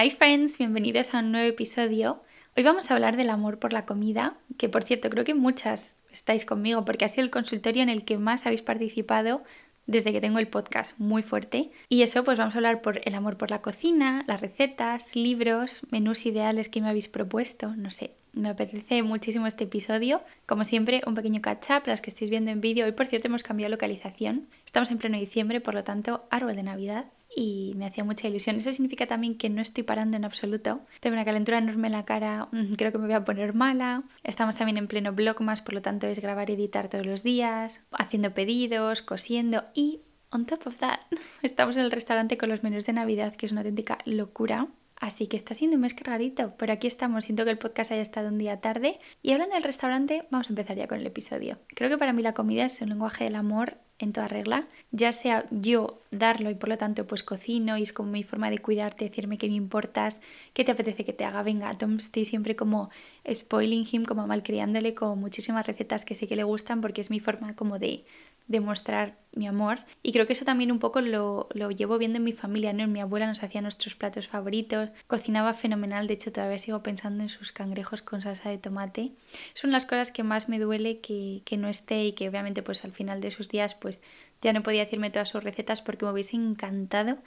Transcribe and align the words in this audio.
Hi 0.00 0.10
friends, 0.10 0.58
bienvenidos 0.58 1.12
a 1.12 1.18
un 1.18 1.32
nuevo 1.32 1.48
episodio. 1.48 2.22
Hoy 2.56 2.62
vamos 2.62 2.88
a 2.88 2.94
hablar 2.94 3.16
del 3.16 3.30
amor 3.30 3.58
por 3.58 3.72
la 3.72 3.84
comida, 3.84 4.36
que 4.56 4.68
por 4.68 4.84
cierto 4.84 5.10
creo 5.10 5.24
que 5.24 5.34
muchas 5.34 5.96
estáis 6.12 6.44
conmigo 6.44 6.84
porque 6.84 7.04
ha 7.04 7.08
sido 7.08 7.24
el 7.24 7.32
consultorio 7.32 7.82
en 7.82 7.88
el 7.88 8.04
que 8.04 8.16
más 8.16 8.46
habéis 8.46 8.62
participado 8.62 9.42
desde 9.86 10.12
que 10.12 10.20
tengo 10.20 10.38
el 10.38 10.46
podcast 10.46 10.96
muy 11.00 11.24
fuerte. 11.24 11.72
Y 11.88 12.02
eso 12.02 12.22
pues 12.22 12.38
vamos 12.38 12.54
a 12.54 12.58
hablar 12.58 12.80
por 12.80 13.00
el 13.04 13.14
amor 13.16 13.36
por 13.38 13.50
la 13.50 13.60
cocina, 13.60 14.22
las 14.28 14.40
recetas, 14.40 15.16
libros, 15.16 15.80
menús 15.90 16.26
ideales 16.26 16.68
que 16.68 16.80
me 16.80 16.90
habéis 16.90 17.08
propuesto, 17.08 17.74
no 17.74 17.90
sé. 17.90 18.12
Me 18.32 18.50
apetece 18.50 19.02
muchísimo 19.02 19.48
este 19.48 19.64
episodio. 19.64 20.22
Como 20.46 20.64
siempre, 20.64 21.02
un 21.08 21.16
pequeño 21.16 21.42
catch 21.42 21.70
up, 21.70 21.82
las 21.86 22.02
que 22.02 22.10
estáis 22.10 22.30
viendo 22.30 22.52
en 22.52 22.60
vídeo. 22.60 22.86
Hoy, 22.86 22.92
por 22.92 23.06
cierto, 23.06 23.26
hemos 23.26 23.42
cambiado 23.42 23.72
localización. 23.72 24.46
Estamos 24.64 24.92
en 24.92 24.98
pleno 24.98 25.18
diciembre, 25.18 25.60
por 25.60 25.74
lo 25.74 25.82
tanto, 25.82 26.24
árbol 26.30 26.54
de 26.54 26.62
Navidad 26.62 27.06
y 27.34 27.72
me 27.76 27.86
hacía 27.86 28.04
mucha 28.04 28.28
ilusión. 28.28 28.56
Eso 28.56 28.72
significa 28.72 29.06
también 29.06 29.36
que 29.36 29.50
no 29.50 29.62
estoy 29.62 29.84
parando 29.84 30.16
en 30.16 30.24
absoluto. 30.24 30.80
Tengo 31.00 31.14
una 31.14 31.24
calentura 31.24 31.58
enorme 31.58 31.88
en 31.88 31.92
la 31.92 32.04
cara, 32.04 32.48
mm, 32.52 32.74
creo 32.74 32.92
que 32.92 32.98
me 32.98 33.06
voy 33.06 33.14
a 33.14 33.24
poner 33.24 33.54
mala. 33.54 34.04
Estamos 34.24 34.56
también 34.56 34.78
en 34.78 34.88
pleno 34.88 35.12
blog 35.12 35.40
más, 35.40 35.62
por 35.62 35.74
lo 35.74 35.82
tanto 35.82 36.06
es 36.06 36.20
grabar 36.20 36.50
y 36.50 36.54
editar 36.54 36.88
todos 36.88 37.06
los 37.06 37.22
días, 37.22 37.80
haciendo 37.92 38.34
pedidos, 38.34 39.02
cosiendo 39.02 39.64
y 39.74 40.00
on 40.30 40.46
top 40.46 40.66
of 40.66 40.76
that, 40.76 41.00
estamos 41.42 41.76
en 41.76 41.84
el 41.84 41.90
restaurante 41.90 42.36
con 42.38 42.48
los 42.48 42.62
menús 42.62 42.86
de 42.86 42.92
Navidad, 42.92 43.34
que 43.34 43.46
es 43.46 43.52
una 43.52 43.62
auténtica 43.62 43.98
locura. 44.04 44.68
Así 45.00 45.28
que 45.28 45.36
está 45.36 45.54
siendo 45.54 45.76
un 45.76 45.82
mes 45.82 45.94
cargadito, 45.94 46.54
pero 46.56 46.72
aquí 46.72 46.88
estamos. 46.88 47.24
Siento 47.24 47.44
que 47.44 47.52
el 47.52 47.58
podcast 47.58 47.92
haya 47.92 48.02
estado 48.02 48.28
un 48.28 48.38
día 48.38 48.60
tarde. 48.60 48.98
Y 49.22 49.30
hablando 49.30 49.54
del 49.54 49.62
restaurante, 49.62 50.26
vamos 50.30 50.48
a 50.48 50.50
empezar 50.50 50.76
ya 50.76 50.88
con 50.88 50.98
el 50.98 51.06
episodio. 51.06 51.58
Creo 51.68 51.88
que 51.88 51.98
para 51.98 52.12
mí 52.12 52.20
la 52.20 52.34
comida 52.34 52.64
es 52.64 52.80
un 52.82 52.88
lenguaje 52.88 53.22
del 53.22 53.36
amor 53.36 53.78
en 53.98 54.12
toda 54.12 54.28
regla, 54.28 54.68
ya 54.92 55.12
sea 55.12 55.46
yo 55.50 56.02
darlo 56.10 56.50
y 56.50 56.54
por 56.54 56.68
lo 56.68 56.78
tanto 56.78 57.06
pues 57.06 57.22
cocino 57.22 57.76
y 57.76 57.82
es 57.82 57.92
como 57.92 58.12
mi 58.12 58.22
forma 58.22 58.48
de 58.50 58.58
cuidarte, 58.58 59.04
decirme 59.06 59.38
que 59.38 59.48
me 59.48 59.54
importas, 59.54 60.20
qué 60.52 60.64
te 60.64 60.72
apetece 60.72 61.04
que 61.04 61.12
te 61.12 61.24
haga, 61.24 61.42
venga, 61.42 61.72
Tom 61.74 61.96
estoy 61.96 62.24
siempre 62.24 62.54
como 62.54 62.90
spoiling 63.30 63.86
him, 63.90 64.04
como 64.04 64.26
malcriándole 64.26 64.94
con 64.94 65.18
muchísimas 65.18 65.66
recetas 65.66 66.04
que 66.04 66.14
sé 66.14 66.28
que 66.28 66.36
le 66.36 66.44
gustan 66.44 66.80
porque 66.80 67.00
es 67.00 67.10
mi 67.10 67.20
forma 67.20 67.56
como 67.56 67.78
de 67.78 68.04
demostrar 68.48 69.16
mi 69.32 69.46
amor. 69.46 69.80
Y 70.02 70.12
creo 70.12 70.26
que 70.26 70.32
eso 70.32 70.44
también 70.44 70.72
un 70.72 70.78
poco 70.78 71.00
lo, 71.00 71.48
lo, 71.52 71.70
llevo 71.70 71.98
viendo 71.98 72.16
en 72.16 72.24
mi 72.24 72.32
familia, 72.32 72.72
¿no? 72.72 72.88
Mi 72.88 73.00
abuela 73.00 73.26
nos 73.26 73.42
hacía 73.42 73.60
nuestros 73.60 73.94
platos 73.94 74.26
favoritos, 74.26 74.88
cocinaba 75.06 75.54
fenomenal, 75.54 76.06
de 76.06 76.14
hecho 76.14 76.32
todavía 76.32 76.58
sigo 76.58 76.82
pensando 76.82 77.22
en 77.22 77.28
sus 77.28 77.52
cangrejos 77.52 78.02
con 78.02 78.22
salsa 78.22 78.48
de 78.48 78.58
tomate. 78.58 79.12
Son 79.54 79.70
las 79.70 79.86
cosas 79.86 80.10
que 80.10 80.22
más 80.22 80.48
me 80.48 80.58
duele 80.58 81.00
que, 81.00 81.42
que 81.44 81.56
no 81.56 81.68
esté 81.68 82.06
y 82.06 82.12
que 82.12 82.28
obviamente 82.28 82.62
pues 82.62 82.84
al 82.84 82.92
final 82.92 83.20
de 83.20 83.30
sus 83.30 83.48
días 83.48 83.74
pues 83.74 84.00
ya 84.40 84.52
no 84.52 84.62
podía 84.62 84.84
decirme 84.84 85.10
todas 85.10 85.28
sus 85.28 85.44
recetas 85.44 85.82
porque 85.82 86.06
me 86.06 86.12
hubiese 86.12 86.36
encantado 86.36 87.18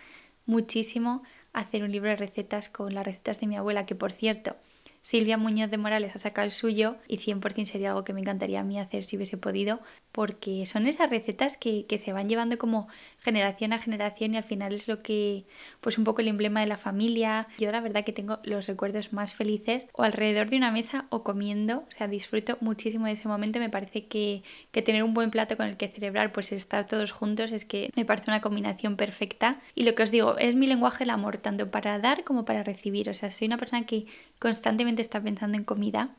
muchísimo 0.45 1.23
hacer 1.53 1.83
un 1.83 1.91
libro 1.91 2.09
de 2.09 2.16
recetas 2.16 2.67
con 2.67 2.94
las 2.94 3.06
recetas 3.06 3.39
de 3.39 3.47
mi 3.47 3.56
abuela, 3.56 3.85
que 3.85 3.95
por 3.95 4.11
cierto, 4.11 4.56
Silvia 5.02 5.38
Muñoz 5.38 5.69
de 5.71 5.77
Morales 5.77 6.16
ha 6.16 6.19
sacado 6.19 6.45
el 6.45 6.52
suyo 6.52 6.95
y 7.07 7.17
100% 7.17 7.66
sería 7.66 7.89
algo 7.89 8.03
que 8.03 8.13
me 8.13 8.21
encantaría 8.21 8.59
a 8.59 8.63
mí 8.63 8.80
hacer 8.80 9.03
si 9.03 9.16
hubiese 9.16 9.35
podido, 9.35 9.80
porque 10.11 10.66
son 10.66 10.88
esas 10.88 11.09
recetas 11.09 11.57
que, 11.57 11.85
que, 11.85 11.97
se 11.97 12.13
van 12.13 12.30
llevando 12.30 12.57
como 12.57 12.88
generación 13.19 13.73
a 13.73 13.79
generación 13.79 14.33
y 14.33 14.38
al 14.38 14.44
final 14.44 14.73
es 14.73 14.88
lo 14.88 15.02
que, 15.02 15.45
pues 15.79 15.97
un 15.97 16.03
poco 16.03 16.22
el 16.22 16.27
emblema 16.27 16.61
de 16.61 16.67
la 16.67 16.77
familia. 16.77 17.47
Yo 17.57 17.72
la 17.72 17.81
verdad 17.81 18.03
que 18.03 18.13
tengo 18.13 18.39
los 18.44 18.67
recuerdos 18.67 19.11
más 19.11 19.33
felices 19.33 19.88
o 19.94 20.03
alrededor 20.03 20.49
de 20.49 20.57
una 20.57 20.72
mesa 20.72 21.07
o 21.09 21.23
comiendo, 21.23 21.79
o 21.88 21.91
sea, 21.91 22.07
disfruto 22.07 22.57
muchísimo 22.61 23.07
de 23.07 23.13
ese 23.13 23.27
momento. 23.27 23.59
Me 23.59 23.69
parece 23.69 24.05
que, 24.05 24.44
que 24.72 24.81
tener 24.81 25.03
un 25.03 25.13
buen 25.13 25.31
plato 25.31 25.57
con 25.57 25.66
el 25.66 25.77
que 25.77 25.88
celebrar, 25.88 26.31
pues 26.31 26.52
estar 26.52 26.88
todos 26.88 27.11
juntos, 27.11 27.52
es 27.52 27.66
que 27.66 27.89
me 27.95 28.05
parece 28.05 28.29
una 28.29 28.41
combinación 28.41 28.97
perfecta. 28.97 29.59
Y 29.75 29.83
lo 29.83 29.95
que 29.95 30.03
os 30.03 30.11
digo, 30.11 30.38
es 30.38 30.55
mi 30.55 30.67
lenguaje 30.67 31.03
el 31.03 31.09
amor, 31.09 31.38
tanto 31.38 31.72
para 31.72 31.97
dar 31.99 32.23
como 32.23 32.45
para 32.45 32.63
recibir. 32.63 33.09
O 33.09 33.13
sea, 33.13 33.31
soy 33.31 33.47
una 33.47 33.57
persona 33.57 33.85
que 33.85 34.05
constantemente 34.42 35.03
está 35.03 35.22
pensando 35.22 35.56
en 35.56 35.64
comida, 35.64 36.09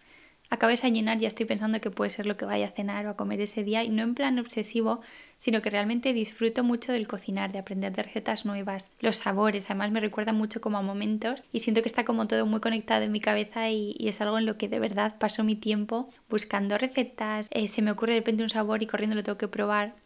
acabes 0.49 0.85
a 0.85 0.89
llenar 0.89 1.19
ya 1.19 1.27
estoy 1.27 1.45
pensando 1.45 1.81
que 1.81 1.91
puede 1.91 2.09
ser 2.09 2.25
lo 2.25 2.37
que 2.37 2.45
vaya 2.45 2.69
a 2.69 2.71
cenar 2.71 3.05
o 3.07 3.11
a 3.11 3.17
comer 3.17 3.41
ese 3.41 3.65
día 3.65 3.83
y 3.83 3.89
no 3.89 4.03
en 4.03 4.15
plan 4.15 4.39
obsesivo, 4.39 5.01
sino 5.39 5.61
que 5.61 5.71
realmente 5.71 6.13
disfruto 6.13 6.63
mucho 6.63 6.93
del 6.93 7.09
cocinar, 7.09 7.51
de 7.51 7.59
aprender 7.59 7.93
de 7.93 8.05
recetas 8.05 8.47
nuevas, 8.47 8.93
los 9.01 9.17
sabores, 9.17 9.65
además 9.65 9.91
me 9.91 9.99
recuerda 9.99 10.33
mucho 10.33 10.61
como 10.61 10.79
a 10.79 10.83
momentos 10.83 11.45
y 11.53 11.59
siento 11.59 11.83
que 11.83 11.89
está 11.89 12.05
como 12.05 12.29
todo 12.29 12.47
muy 12.47 12.61
conectado 12.61 13.03
en 13.03 13.11
mi 13.11 13.21
cabeza 13.21 13.71
y, 13.71 13.97
es 13.99 14.21
algo 14.21 14.39
en 14.39 14.47
lo 14.47 14.57
que 14.57 14.69
de 14.69 14.79
verdad 14.79 15.19
paso 15.19 15.43
mi 15.43 15.57
tiempo 15.57 16.09
buscando 16.31 16.79
recetas, 16.79 17.49
eh, 17.51 17.67
se 17.67 17.83
me 17.83 17.91
ocurre 17.91 18.13
de 18.13 18.21
repente 18.21 18.45
un 18.45 18.51
sabor 18.51 18.85
y 18.85 18.87
corriendo 18.87 19.17
lo 19.17 19.25
tengo 19.25 19.39
que 19.39 19.49
probar, 19.49 19.97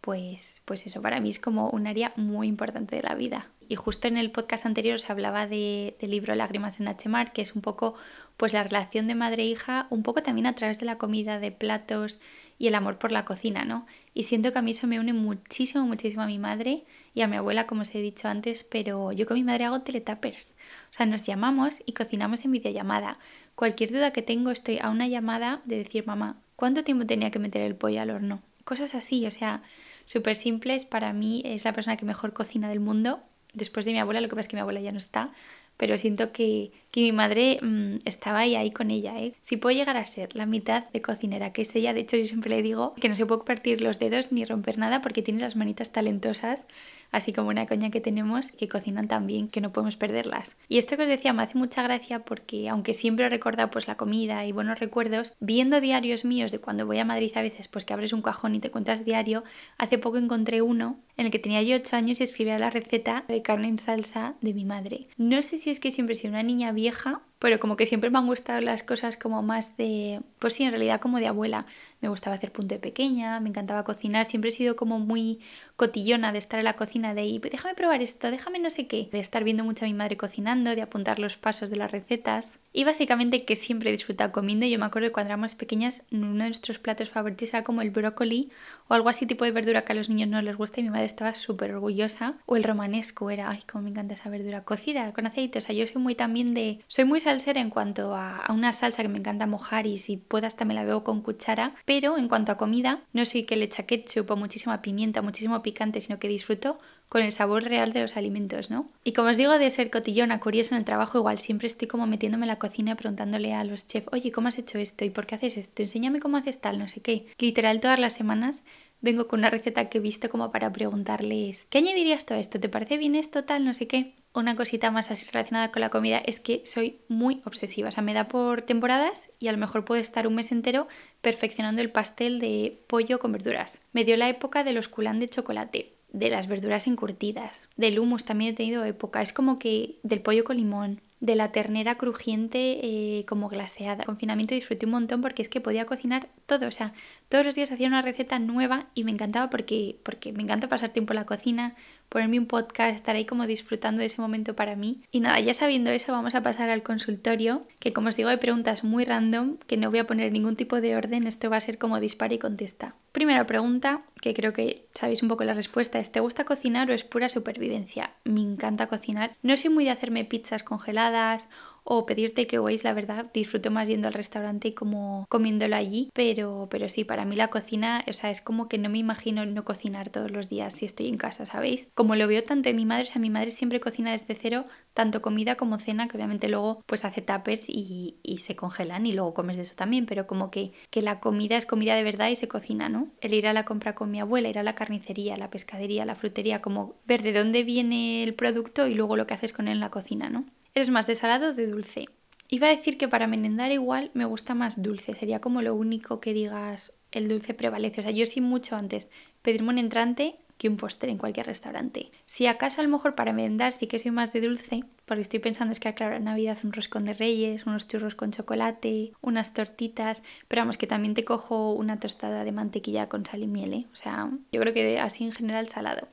pues, 0.00 0.62
pues 0.64 0.86
eso 0.86 1.02
para 1.02 1.20
mí 1.20 1.28
es 1.28 1.38
como 1.38 1.68
un 1.68 1.86
área 1.86 2.14
muy 2.16 2.48
importante 2.48 2.96
de 2.96 3.02
la 3.02 3.14
vida. 3.14 3.50
Y 3.68 3.76
justo 3.76 4.08
en 4.08 4.16
el 4.16 4.30
podcast 4.30 4.64
anterior 4.64 4.94
os 4.96 5.10
hablaba 5.10 5.46
de, 5.46 5.94
del 6.00 6.10
libro 6.10 6.34
Lágrimas 6.34 6.80
en 6.80 6.88
H-Mar, 6.88 7.32
que 7.32 7.42
es 7.42 7.54
un 7.54 7.60
poco 7.60 7.94
pues 8.38 8.54
la 8.54 8.62
relación 8.62 9.06
de 9.08 9.14
madre 9.14 9.42
e 9.42 9.46
hija, 9.46 9.86
un 9.90 10.02
poco 10.02 10.22
también 10.22 10.46
a 10.46 10.54
través 10.54 10.78
de 10.78 10.86
la 10.86 10.96
comida, 10.96 11.38
de 11.38 11.52
platos 11.52 12.18
y 12.58 12.66
el 12.68 12.74
amor 12.74 12.98
por 12.98 13.12
la 13.12 13.26
cocina, 13.26 13.64
¿no? 13.64 13.86
Y 14.14 14.22
siento 14.22 14.52
que 14.52 14.58
a 14.58 14.62
mí 14.62 14.70
eso 14.70 14.86
me 14.86 14.98
une 14.98 15.12
muchísimo, 15.12 15.84
muchísimo 15.84 16.22
a 16.22 16.26
mi 16.26 16.38
madre 16.38 16.84
y 17.14 17.20
a 17.20 17.26
mi 17.28 17.36
abuela, 17.36 17.66
como 17.66 17.82
os 17.82 17.94
he 17.94 18.00
dicho 18.00 18.28
antes, 18.28 18.64
pero 18.64 19.12
yo 19.12 19.26
con 19.26 19.36
mi 19.36 19.44
madre 19.44 19.64
hago 19.64 19.82
teletapers. 19.82 20.54
O 20.90 20.94
sea, 20.94 21.04
nos 21.04 21.24
llamamos 21.24 21.80
y 21.84 21.92
cocinamos 21.92 22.44
en 22.46 22.52
videollamada. 22.52 23.18
Cualquier 23.54 23.92
duda 23.92 24.12
que 24.12 24.22
tengo, 24.22 24.50
estoy 24.50 24.78
a 24.80 24.88
una 24.88 25.08
llamada 25.08 25.60
de 25.66 25.76
decir, 25.76 26.06
mamá, 26.06 26.40
¿cuánto 26.56 26.84
tiempo 26.84 27.04
tenía 27.04 27.30
que 27.30 27.38
meter 27.38 27.62
el 27.62 27.76
pollo 27.76 28.00
al 28.00 28.10
horno? 28.10 28.40
Cosas 28.64 28.94
así, 28.94 29.26
o 29.26 29.30
sea, 29.30 29.62
súper 30.06 30.36
simples. 30.36 30.84
Para 30.84 31.12
mí 31.12 31.42
es 31.44 31.64
la 31.64 31.72
persona 31.74 31.96
que 31.96 32.06
mejor 32.06 32.32
cocina 32.32 32.68
del 32.68 32.80
mundo 32.80 33.20
después 33.58 33.84
de 33.84 33.92
mi 33.92 33.98
abuela, 33.98 34.20
lo 34.20 34.28
que 34.28 34.36
pasa 34.36 34.46
es 34.46 34.48
que 34.48 34.56
mi 34.56 34.60
abuela 34.60 34.80
ya 34.80 34.92
no 34.92 34.98
está, 34.98 35.32
pero 35.76 35.96
siento 35.96 36.32
que, 36.32 36.72
que 36.90 37.02
mi 37.02 37.12
madre 37.12 37.58
mmm, 37.62 37.96
estaba 38.04 38.40
ahí, 38.40 38.56
ahí 38.56 38.70
con 38.70 38.90
ella. 38.90 39.18
¿eh? 39.18 39.34
Si 39.42 39.56
puedo 39.56 39.76
llegar 39.76 39.96
a 39.96 40.04
ser 40.04 40.34
la 40.34 40.44
mitad 40.44 40.88
de 40.90 41.00
cocinera 41.00 41.52
que 41.52 41.62
es 41.62 41.74
ella, 41.74 41.94
de 41.94 42.00
hecho 42.00 42.16
yo 42.16 42.24
siempre 42.24 42.50
le 42.50 42.62
digo 42.62 42.94
que 43.00 43.08
no 43.08 43.16
se 43.16 43.24
puede 43.24 43.44
partir 43.44 43.80
los 43.80 43.98
dedos 43.98 44.32
ni 44.32 44.44
romper 44.44 44.76
nada 44.76 45.00
porque 45.00 45.22
tiene 45.22 45.40
las 45.40 45.56
manitas 45.56 45.92
talentosas 45.92 46.66
así 47.10 47.32
como 47.32 47.48
una 47.48 47.66
coña 47.66 47.90
que 47.90 48.00
tenemos 48.00 48.52
que 48.52 48.68
cocinan 48.68 49.08
tan 49.08 49.26
bien 49.26 49.48
que 49.48 49.60
no 49.60 49.72
podemos 49.72 49.96
perderlas. 49.96 50.58
Y 50.68 50.78
esto 50.78 50.96
que 50.96 51.04
os 51.04 51.08
decía 51.08 51.32
me 51.32 51.42
hace 51.42 51.58
mucha 51.58 51.82
gracia 51.82 52.20
porque 52.20 52.68
aunque 52.68 52.94
siempre 52.94 53.28
recordado 53.28 53.70
pues 53.70 53.88
la 53.88 53.96
comida 53.96 54.44
y 54.44 54.52
buenos 54.52 54.80
recuerdos, 54.80 55.34
viendo 55.40 55.80
diarios 55.80 56.24
míos 56.24 56.52
de 56.52 56.58
cuando 56.58 56.86
voy 56.86 56.98
a 56.98 57.04
Madrid 57.04 57.32
a 57.34 57.42
veces 57.42 57.68
pues 57.68 57.84
que 57.84 57.92
abres 57.92 58.12
un 58.12 58.22
cajón 58.22 58.54
y 58.54 58.60
te 58.60 58.70
cuentas 58.70 59.04
diario, 59.04 59.44
hace 59.76 59.98
poco 59.98 60.18
encontré 60.18 60.62
uno 60.62 60.98
en 61.16 61.26
el 61.26 61.32
que 61.32 61.38
tenía 61.38 61.62
yo 61.62 61.76
8 61.76 61.96
años 61.96 62.20
y 62.20 62.24
escribía 62.24 62.58
la 62.58 62.70
receta 62.70 63.24
de 63.28 63.42
carne 63.42 63.68
en 63.68 63.78
salsa 63.78 64.34
de 64.40 64.54
mi 64.54 64.64
madre. 64.64 65.08
No 65.16 65.42
sé 65.42 65.58
si 65.58 65.70
es 65.70 65.80
que 65.80 65.90
siempre 65.90 66.14
he 66.14 66.16
sido 66.16 66.32
una 66.32 66.42
niña 66.42 66.72
vieja 66.72 67.22
pero 67.38 67.60
como 67.60 67.76
que 67.76 67.86
siempre 67.86 68.10
me 68.10 68.18
han 68.18 68.26
gustado 68.26 68.60
las 68.60 68.82
cosas 68.82 69.16
como 69.16 69.42
más 69.42 69.76
de, 69.76 70.20
pues 70.38 70.54
sí, 70.54 70.64
en 70.64 70.70
realidad 70.70 71.00
como 71.00 71.18
de 71.18 71.28
abuela. 71.28 71.66
Me 72.00 72.08
gustaba 72.08 72.36
hacer 72.36 72.52
punto 72.52 72.74
de 72.74 72.80
pequeña, 72.80 73.40
me 73.40 73.48
encantaba 73.48 73.84
cocinar, 73.84 74.26
siempre 74.26 74.50
he 74.50 74.52
sido 74.52 74.76
como 74.76 74.98
muy 74.98 75.40
cotillona 75.76 76.32
de 76.32 76.38
estar 76.38 76.58
en 76.58 76.64
la 76.64 76.76
cocina, 76.76 77.14
de 77.14 77.24
ir, 77.24 77.40
déjame 77.40 77.74
probar 77.74 78.02
esto, 78.02 78.30
déjame 78.30 78.58
no 78.58 78.70
sé 78.70 78.86
qué, 78.86 79.08
de 79.10 79.20
estar 79.20 79.44
viendo 79.44 79.64
mucho 79.64 79.84
a 79.84 79.88
mi 79.88 79.94
madre 79.94 80.16
cocinando, 80.16 80.74
de 80.74 80.82
apuntar 80.82 81.18
los 81.18 81.36
pasos 81.36 81.70
de 81.70 81.76
las 81.76 81.90
recetas. 81.90 82.58
Y 82.72 82.84
básicamente 82.84 83.44
que 83.44 83.56
siempre 83.56 83.88
he 83.88 83.92
disfrutado 83.92 84.30
comiendo. 84.30 84.66
Yo 84.66 84.78
me 84.78 84.84
acuerdo 84.86 85.08
que 85.08 85.12
cuando 85.12 85.30
éramos 85.30 85.54
pequeñas, 85.54 86.04
uno 86.12 86.44
de 86.44 86.50
nuestros 86.50 86.78
platos 86.78 87.08
favoritos 87.08 87.48
era 87.48 87.64
como 87.64 87.82
el 87.82 87.90
brócoli 87.90 88.50
o 88.88 88.94
algo 88.94 89.08
así 89.08 89.26
tipo 89.26 89.44
de 89.44 89.52
verdura 89.52 89.84
que 89.84 89.92
a 89.92 89.94
los 89.94 90.08
niños 90.08 90.28
no 90.28 90.40
les 90.42 90.56
gusta 90.56 90.80
y 90.80 90.82
mi 90.82 90.90
madre 90.90 91.04
estaba 91.04 91.34
súper 91.34 91.72
orgullosa. 91.72 92.34
O 92.46 92.56
el 92.56 92.64
romanesco 92.64 93.30
era, 93.30 93.50
ay, 93.50 93.60
cómo 93.70 93.84
me 93.84 93.90
encanta 93.90 94.14
esa 94.14 94.30
verdura 94.30 94.64
cocida 94.64 95.12
con 95.12 95.26
aceite. 95.26 95.58
O 95.58 95.60
sea, 95.60 95.74
yo 95.74 95.86
soy 95.86 96.00
muy 96.00 96.14
también 96.14 96.54
de, 96.54 96.80
soy 96.88 97.04
muy 97.04 97.20
salsera 97.20 97.60
en 97.60 97.70
cuanto 97.70 98.14
a, 98.14 98.46
una 98.50 98.72
salsa 98.72 99.02
que 99.02 99.08
me 99.08 99.18
encanta 99.18 99.46
mojar 99.46 99.86
y 99.86 99.98
si 99.98 100.16
puedo 100.16 100.46
hasta 100.46 100.64
me 100.64 100.74
la 100.74 100.84
veo 100.84 101.04
con 101.04 101.22
cuchara. 101.22 101.74
Pero 101.84 102.18
en 102.18 102.28
cuanto 102.28 102.52
a 102.52 102.56
comida, 102.56 103.00
no 103.12 103.24
soy 103.24 103.44
que 103.44 103.56
le 103.56 103.66
echa 103.66 103.84
ketchup 103.84 104.30
o 104.30 104.36
muchísima 104.36 104.82
pimienta, 104.82 105.22
muchísimo 105.22 105.62
picante, 105.62 106.00
sino 106.00 106.18
que 106.18 106.28
disfruto 106.28 106.78
con 107.08 107.22
el 107.22 107.32
sabor 107.32 107.64
real 107.64 107.92
de 107.92 108.02
los 108.02 108.16
alimentos, 108.16 108.70
¿no? 108.70 108.88
Y 109.04 109.12
como 109.12 109.28
os 109.30 109.36
digo 109.36 109.58
de 109.58 109.70
ser 109.70 109.90
cotillona, 109.90 110.40
curiosa 110.40 110.74
en 110.74 110.80
el 110.80 110.84
trabajo, 110.84 111.18
igual 111.18 111.38
siempre 111.38 111.66
estoy 111.66 111.88
como 111.88 112.06
metiéndome 112.06 112.44
en 112.44 112.48
la 112.48 112.58
cocina 112.58 112.96
preguntándole 112.96 113.54
a 113.54 113.64
los 113.64 113.86
chefs, 113.86 114.08
oye, 114.12 114.32
¿cómo 114.32 114.48
has 114.48 114.58
hecho 114.58 114.78
esto? 114.78 115.04
¿Y 115.04 115.10
por 115.10 115.26
qué 115.26 115.36
haces 115.36 115.56
esto? 115.56 115.82
Enséñame 115.82 116.20
cómo 116.20 116.36
haces 116.36 116.60
tal, 116.60 116.78
no 116.78 116.88
sé 116.88 117.00
qué. 117.00 117.26
Literal, 117.38 117.80
todas 117.80 117.98
las 117.98 118.14
semanas 118.14 118.62
vengo 119.00 119.28
con 119.28 119.40
una 119.40 119.50
receta 119.50 119.88
que 119.88 119.98
he 119.98 120.00
visto 120.00 120.28
como 120.28 120.50
para 120.50 120.72
preguntarles, 120.72 121.66
¿qué 121.70 121.78
añadirías 121.78 122.26
tú 122.26 122.34
a 122.34 122.38
esto? 122.38 122.58
¿Te 122.60 122.68
parece 122.68 122.96
bien 122.96 123.14
esto, 123.14 123.44
tal, 123.44 123.64
no 123.64 123.74
sé 123.74 123.86
qué? 123.86 124.14
Una 124.34 124.56
cosita 124.56 124.90
más 124.90 125.10
así 125.10 125.26
relacionada 125.32 125.72
con 125.72 125.80
la 125.80 125.88
comida 125.88 126.18
es 126.18 126.38
que 126.38 126.62
soy 126.64 127.00
muy 127.08 127.40
obsesiva, 127.44 127.88
o 127.88 127.92
sea, 127.92 128.02
me 128.02 128.14
da 128.14 128.28
por 128.28 128.62
temporadas 128.62 129.30
y 129.38 129.48
a 129.48 129.52
lo 129.52 129.58
mejor 129.58 129.84
puedo 129.84 130.00
estar 130.00 130.26
un 130.26 130.34
mes 130.34 130.52
entero 130.52 130.86
perfeccionando 131.22 131.80
el 131.80 131.90
pastel 131.90 132.38
de 132.38 132.78
pollo 132.86 133.18
con 133.18 133.32
verduras. 133.32 133.80
Me 133.92 134.04
dio 134.04 134.16
la 134.16 134.28
época 134.28 134.64
de 134.64 134.72
los 134.72 134.88
culán 134.88 135.18
de 135.18 135.28
chocolate 135.28 135.97
de 136.12 136.30
las 136.30 136.48
verduras 136.48 136.86
encurtidas, 136.86 137.68
del 137.76 137.98
hummus 137.98 138.24
también 138.24 138.52
he 138.52 138.56
tenido 138.56 138.84
época, 138.84 139.22
es 139.22 139.32
como 139.32 139.58
que 139.58 139.98
del 140.02 140.20
pollo 140.20 140.44
con 140.44 140.56
limón, 140.56 141.00
de 141.20 141.34
la 141.34 141.50
ternera 141.50 141.96
crujiente 141.96 142.78
eh, 142.82 143.24
como 143.26 143.48
glaseada. 143.48 144.04
confinamiento 144.04 144.54
disfruté 144.54 144.86
un 144.86 144.92
montón 144.92 145.20
porque 145.20 145.42
es 145.42 145.48
que 145.48 145.60
podía 145.60 145.84
cocinar 145.84 146.28
todo, 146.46 146.68
o 146.68 146.70
sea, 146.70 146.92
todos 147.28 147.44
los 147.44 147.54
días 147.54 147.70
hacía 147.70 147.88
una 147.88 148.02
receta 148.02 148.38
nueva 148.38 148.86
y 148.94 149.04
me 149.04 149.10
encantaba 149.10 149.50
porque, 149.50 149.98
porque 150.02 150.32
me 150.32 150.42
encanta 150.42 150.68
pasar 150.68 150.90
tiempo 150.90 151.12
en 151.12 151.18
la 151.18 151.26
cocina, 151.26 151.74
ponerme 152.08 152.38
un 152.38 152.46
podcast, 152.46 152.96
estar 152.96 153.16
ahí 153.16 153.26
como 153.26 153.46
disfrutando 153.46 154.00
de 154.00 154.06
ese 154.06 154.20
momento 154.20 154.56
para 154.56 154.76
mí. 154.76 155.02
Y 155.10 155.20
nada, 155.20 155.38
ya 155.40 155.52
sabiendo 155.52 155.90
eso, 155.90 156.12
vamos 156.12 156.34
a 156.34 156.42
pasar 156.42 156.70
al 156.70 156.82
consultorio, 156.82 157.66
que 157.80 157.92
como 157.92 158.08
os 158.08 158.16
digo, 158.16 158.30
hay 158.30 158.38
preguntas 158.38 158.82
muy 158.82 159.04
random, 159.04 159.58
que 159.66 159.76
no 159.76 159.90
voy 159.90 159.98
a 159.98 160.06
poner 160.06 160.32
ningún 160.32 160.56
tipo 160.56 160.80
de 160.80 160.96
orden, 160.96 161.26
esto 161.26 161.50
va 161.50 161.58
a 161.58 161.60
ser 161.60 161.76
como 161.78 162.00
dispara 162.00 162.34
y 162.34 162.38
contesta. 162.38 162.94
Primera 163.12 163.46
pregunta, 163.46 164.02
que 164.22 164.32
creo 164.32 164.52
que 164.52 164.86
sabéis 164.94 165.22
un 165.22 165.28
poco 165.28 165.44
la 165.44 165.54
respuesta, 165.54 165.98
es 165.98 166.12
¿te 166.12 166.20
gusta 166.20 166.44
cocinar 166.44 166.90
o 166.90 166.94
es 166.94 167.04
pura 167.04 167.28
supervivencia? 167.28 168.12
Me 168.24 168.40
encanta 168.40 168.86
cocinar. 168.86 169.36
No 169.42 169.56
soy 169.56 169.70
muy 169.70 169.84
de 169.84 169.90
hacerme 169.90 170.24
pizzas 170.24 170.62
congeladas 170.62 171.48
o 171.90 172.04
pedirte 172.04 172.42
que 172.42 172.58
takeaways, 172.58 172.84
la 172.84 172.92
verdad, 172.92 173.30
disfruto 173.32 173.70
más 173.70 173.88
yendo 173.88 174.08
al 174.08 174.14
restaurante 174.14 174.68
y 174.68 174.72
como 174.74 175.24
comiéndolo 175.30 175.74
allí, 175.74 176.10
pero, 176.12 176.68
pero 176.70 176.90
sí, 176.90 177.04
para 177.04 177.24
mí 177.24 177.34
la 177.34 177.48
cocina, 177.48 178.04
o 178.06 178.12
sea, 178.12 178.30
es 178.30 178.42
como 178.42 178.68
que 178.68 178.76
no 178.76 178.90
me 178.90 178.98
imagino 178.98 179.46
no 179.46 179.64
cocinar 179.64 180.10
todos 180.10 180.30
los 180.30 180.50
días 180.50 180.74
si 180.74 180.84
estoy 180.84 181.08
en 181.08 181.16
casa, 181.16 181.46
¿sabéis? 181.46 181.88
Como 181.94 182.14
lo 182.14 182.28
veo 182.28 182.44
tanto 182.44 182.68
en 182.68 182.76
mi 182.76 182.84
madre, 182.84 183.04
o 183.04 183.06
sea, 183.06 183.22
mi 183.22 183.30
madre 183.30 183.52
siempre 183.52 183.80
cocina 183.80 184.12
desde 184.12 184.34
cero, 184.34 184.66
tanto 184.92 185.22
comida 185.22 185.54
como 185.54 185.78
cena, 185.78 186.08
que 186.08 186.18
obviamente 186.18 186.50
luego 186.50 186.82
pues 186.84 187.06
hace 187.06 187.22
tapers 187.22 187.70
y, 187.70 188.18
y 188.22 188.38
se 188.38 188.54
congelan 188.54 189.06
y 189.06 189.12
luego 189.14 189.32
comes 189.32 189.56
de 189.56 189.62
eso 189.62 189.74
también, 189.74 190.04
pero 190.04 190.26
como 190.26 190.50
que, 190.50 190.72
que 190.90 191.00
la 191.00 191.20
comida 191.20 191.56
es 191.56 191.64
comida 191.64 191.94
de 191.94 192.02
verdad 192.02 192.28
y 192.28 192.36
se 192.36 192.48
cocina, 192.48 192.90
¿no? 192.90 193.08
El 193.22 193.32
ir 193.32 193.46
a 193.46 193.54
la 193.54 193.64
compra 193.64 193.94
con 193.94 194.10
mi 194.10 194.20
abuela, 194.20 194.50
ir 194.50 194.58
a 194.58 194.62
la 194.62 194.74
carnicería, 194.74 195.38
la 195.38 195.48
pescadería, 195.48 196.04
la 196.04 196.16
frutería, 196.16 196.60
como 196.60 196.96
ver 197.06 197.22
de 197.22 197.32
dónde 197.32 197.64
viene 197.64 198.24
el 198.24 198.34
producto 198.34 198.86
y 198.88 198.94
luego 198.94 199.16
lo 199.16 199.26
que 199.26 199.32
haces 199.32 199.54
con 199.54 199.68
él 199.68 199.74
en 199.74 199.80
la 199.80 199.90
cocina, 199.90 200.28
¿no? 200.28 200.44
¿Eres 200.78 200.90
más 200.90 201.08
de 201.08 201.16
salado 201.16 201.48
o 201.48 201.54
de 201.54 201.66
dulce? 201.66 202.08
Iba 202.48 202.68
a 202.68 202.76
decir 202.76 202.98
que 202.98 203.08
para 203.08 203.26
merendar 203.26 203.72
igual 203.72 204.12
me 204.14 204.26
gusta 204.26 204.54
más 204.54 204.80
dulce, 204.80 205.16
sería 205.16 205.40
como 205.40 205.60
lo 205.60 205.74
único 205.74 206.20
que 206.20 206.32
digas 206.32 206.92
el 207.10 207.26
dulce 207.26 207.52
prevalece. 207.52 208.00
O 208.00 208.04
sea, 208.04 208.12
yo 208.12 208.24
sí 208.26 208.40
mucho 208.40 208.76
antes 208.76 209.08
pedirme 209.42 209.70
un 209.70 209.78
entrante 209.78 210.36
que 210.56 210.68
un 210.68 210.76
postre 210.76 211.10
en 211.10 211.18
cualquier 211.18 211.46
restaurante. 211.46 212.12
Si 212.26 212.46
acaso 212.46 212.80
a 212.80 212.84
lo 212.84 212.90
mejor 212.90 213.16
para 213.16 213.32
merendar 213.32 213.72
sí 213.72 213.88
que 213.88 213.98
soy 213.98 214.12
más 214.12 214.32
de 214.32 214.40
dulce, 214.40 214.84
porque 215.04 215.22
estoy 215.22 215.40
pensando 215.40 215.72
es 215.72 215.80
que 215.80 215.92
claro, 215.94 216.20
Navidad 216.20 216.58
un 216.62 216.72
roscón 216.72 217.06
de 217.06 217.14
reyes, 217.14 217.66
unos 217.66 217.88
churros 217.88 218.14
con 218.14 218.30
chocolate, 218.30 219.10
unas 219.20 219.54
tortitas, 219.54 220.22
pero 220.46 220.62
vamos 220.62 220.78
que 220.78 220.86
también 220.86 221.14
te 221.14 221.24
cojo 221.24 221.72
una 221.72 221.98
tostada 221.98 222.44
de 222.44 222.52
mantequilla 222.52 223.08
con 223.08 223.26
sal 223.26 223.42
y 223.42 223.48
miel, 223.48 223.74
¿eh? 223.74 223.86
o 223.92 223.96
sea, 223.96 224.30
yo 224.52 224.60
creo 224.60 224.72
que 224.72 225.00
así 225.00 225.24
en 225.24 225.32
general 225.32 225.66
salado. 225.66 226.06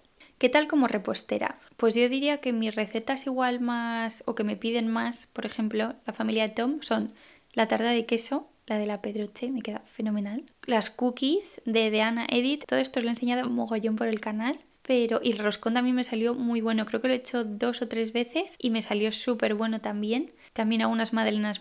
¿Qué 0.45 0.49
tal 0.49 0.67
como 0.67 0.87
repostera? 0.87 1.57
Pues 1.75 1.95
yo 1.95 2.07
diría 2.07 2.37
que 2.37 2.53
mis 2.53 2.75
recetas 2.75 3.25
igual 3.25 3.61
más 3.61 4.21
o 4.27 4.35
que 4.35 4.43
me 4.43 4.55
piden 4.55 4.87
más, 4.87 5.25
por 5.25 5.47
ejemplo, 5.47 5.95
la 6.05 6.13
familia 6.13 6.53
Tom 6.53 6.83
son 6.83 7.15
la 7.53 7.67
tarta 7.67 7.89
de 7.89 8.05
queso, 8.05 8.47
la 8.67 8.77
de 8.77 8.85
la 8.85 9.01
Pedroche, 9.01 9.49
me 9.49 9.63
queda 9.63 9.79
fenomenal. 9.79 10.43
Las 10.67 10.91
cookies 10.91 11.59
de, 11.65 11.89
de 11.89 12.03
Ana 12.03 12.27
Edit, 12.29 12.63
todo 12.67 12.77
esto 12.77 12.99
os 12.99 13.05
lo 13.05 13.09
he 13.09 13.13
enseñado 13.13 13.49
mogollón 13.49 13.95
por 13.95 14.05
el 14.05 14.19
canal. 14.19 14.59
Pero, 14.83 15.19
y 15.23 15.31
el 15.31 15.39
roscón 15.39 15.73
también 15.73 15.95
me 15.95 16.03
salió 16.03 16.35
muy 16.35 16.61
bueno, 16.61 16.85
creo 16.85 17.01
que 17.01 17.07
lo 17.07 17.15
he 17.15 17.17
hecho 17.17 17.43
dos 17.43 17.81
o 17.81 17.87
tres 17.87 18.13
veces 18.13 18.55
y 18.59 18.69
me 18.69 18.83
salió 18.83 19.11
súper 19.11 19.55
bueno 19.55 19.81
también. 19.81 20.31
También 20.53 20.83
hago 20.83 20.93
unas 20.93 21.11